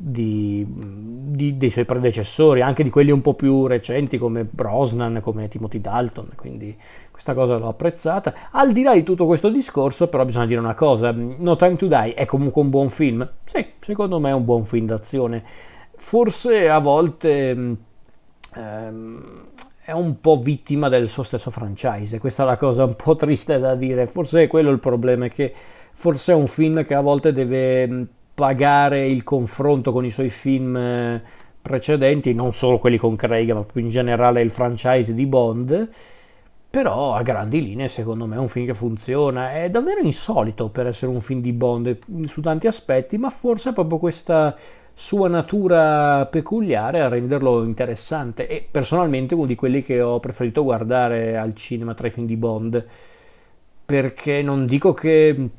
di, 0.00 0.64
di, 0.68 1.56
dei 1.56 1.70
suoi 1.70 1.84
predecessori, 1.84 2.62
anche 2.62 2.84
di 2.84 2.90
quelli 2.90 3.10
un 3.10 3.20
po' 3.20 3.34
più 3.34 3.66
recenti 3.66 4.16
come 4.16 4.44
Brosnan, 4.44 5.18
come 5.20 5.48
Timothy 5.48 5.80
Dalton, 5.80 6.28
quindi 6.36 6.76
questa 7.10 7.34
cosa 7.34 7.56
l'ho 7.56 7.66
apprezzata. 7.66 8.32
Al 8.52 8.70
di 8.70 8.82
là 8.82 8.94
di 8.94 9.02
tutto 9.02 9.26
questo 9.26 9.48
discorso, 9.48 10.06
però 10.08 10.24
bisogna 10.24 10.46
dire 10.46 10.60
una 10.60 10.76
cosa, 10.76 11.10
No 11.10 11.56
Time 11.56 11.74
to 11.74 11.88
Die 11.88 12.14
è 12.14 12.24
comunque 12.26 12.62
un 12.62 12.70
buon 12.70 12.90
film? 12.90 13.28
Sì, 13.44 13.66
secondo 13.80 14.20
me 14.20 14.30
è 14.30 14.34
un 14.34 14.44
buon 14.44 14.64
film 14.64 14.86
d'azione. 14.86 15.42
Forse 15.96 16.68
a 16.68 16.78
volte 16.78 17.76
ehm, 18.54 19.44
è 19.84 19.90
un 19.90 20.20
po' 20.20 20.38
vittima 20.38 20.88
del 20.88 21.08
suo 21.08 21.24
stesso 21.24 21.50
franchise, 21.50 22.20
questa 22.20 22.44
è 22.44 22.46
la 22.46 22.56
cosa 22.56 22.84
un 22.84 22.94
po' 22.94 23.16
triste 23.16 23.58
da 23.58 23.74
dire, 23.74 24.06
forse 24.06 24.44
è 24.44 24.46
quello 24.46 24.70
il 24.70 24.78
problema, 24.78 25.26
che 25.26 25.52
forse 25.92 26.30
è 26.30 26.34
un 26.36 26.46
film 26.46 26.84
che 26.84 26.94
a 26.94 27.00
volte 27.00 27.32
deve 27.32 28.06
pagare 28.38 29.08
il 29.08 29.24
confronto 29.24 29.90
con 29.90 30.04
i 30.04 30.10
suoi 30.10 30.30
film 30.30 30.76
eh, 30.76 31.20
precedenti, 31.60 32.32
non 32.34 32.52
solo 32.52 32.78
quelli 32.78 32.96
con 32.96 33.16
Craig, 33.16 33.50
ma 33.50 33.64
più 33.64 33.80
in 33.80 33.88
generale 33.88 34.42
il 34.42 34.52
franchise 34.52 35.12
di 35.12 35.26
Bond. 35.26 35.90
Però 36.70 37.14
a 37.14 37.22
grandi 37.22 37.60
linee 37.60 37.88
secondo 37.88 38.26
me 38.26 38.36
è 38.36 38.38
un 38.38 38.46
film 38.46 38.66
che 38.66 38.74
funziona, 38.74 39.54
è 39.54 39.70
davvero 39.70 39.98
insolito 40.02 40.68
per 40.68 40.86
essere 40.86 41.10
un 41.10 41.20
film 41.20 41.40
di 41.40 41.52
Bond 41.52 41.98
su 42.26 42.40
tanti 42.40 42.68
aspetti, 42.68 43.18
ma 43.18 43.28
forse 43.28 43.70
è 43.70 43.72
proprio 43.72 43.98
questa 43.98 44.56
sua 44.94 45.28
natura 45.28 46.24
peculiare 46.26 47.00
a 47.00 47.08
renderlo 47.08 47.64
interessante 47.64 48.46
e 48.46 48.64
personalmente 48.70 49.34
uno 49.34 49.46
di 49.46 49.56
quelli 49.56 49.82
che 49.82 50.00
ho 50.00 50.20
preferito 50.20 50.62
guardare 50.62 51.36
al 51.36 51.56
cinema 51.56 51.92
tra 51.94 52.06
i 52.06 52.10
film 52.12 52.26
di 52.26 52.36
Bond, 52.36 52.86
perché 53.84 54.42
non 54.42 54.64
dico 54.66 54.92
che 54.92 55.50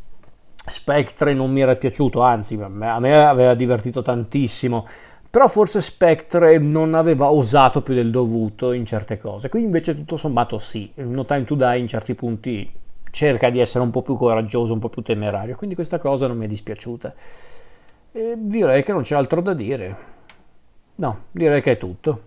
Spectre 0.70 1.34
non 1.34 1.52
mi 1.52 1.62
era 1.62 1.76
piaciuto, 1.76 2.22
anzi 2.22 2.58
a 2.60 2.68
me 2.68 3.26
aveva 3.26 3.54
divertito 3.56 4.02
tantissimo, 4.02 4.88
però 5.30 5.48
forse 5.48 5.82
Spectre 5.82 6.58
non 6.58 6.94
aveva 6.94 7.32
osato 7.32 7.82
più 7.82 7.94
del 7.94 8.12
dovuto 8.12 8.72
in 8.72 8.86
certe 8.86 9.18
cose, 9.20 9.50
qui 9.50 9.64
invece 9.64 9.96
tutto 9.96 10.16
sommato 10.16 10.58
sì, 10.58 10.92
No 10.96 11.26
Time 11.26 11.44
to 11.44 11.56
Die 11.56 11.78
in 11.78 11.88
certi 11.88 12.14
punti 12.16 12.72
cerca 13.12 13.50
di 13.50 13.60
essere 13.60 13.84
un 13.84 13.92
po' 13.92 14.02
più 14.02 14.16
coraggioso, 14.16 14.74
un 14.74 14.80
po' 14.80 14.90
più 14.90 15.02
temerario, 15.02 15.56
quindi 15.56 15.76
questa 15.76 15.98
cosa 15.98 16.28
non 16.28 16.38
mi 16.38 16.46
è 16.46 16.48
dispiaciuta. 16.48 17.14
E 18.12 18.34
direi 18.38 18.84
che 18.84 18.92
non 18.92 19.02
c'è 19.02 19.16
altro 19.16 19.42
da 19.42 19.54
dire. 19.54 19.96
No, 20.96 21.26
direi 21.32 21.62
che 21.62 21.74
è 21.74 21.78
tutto. 21.78 22.22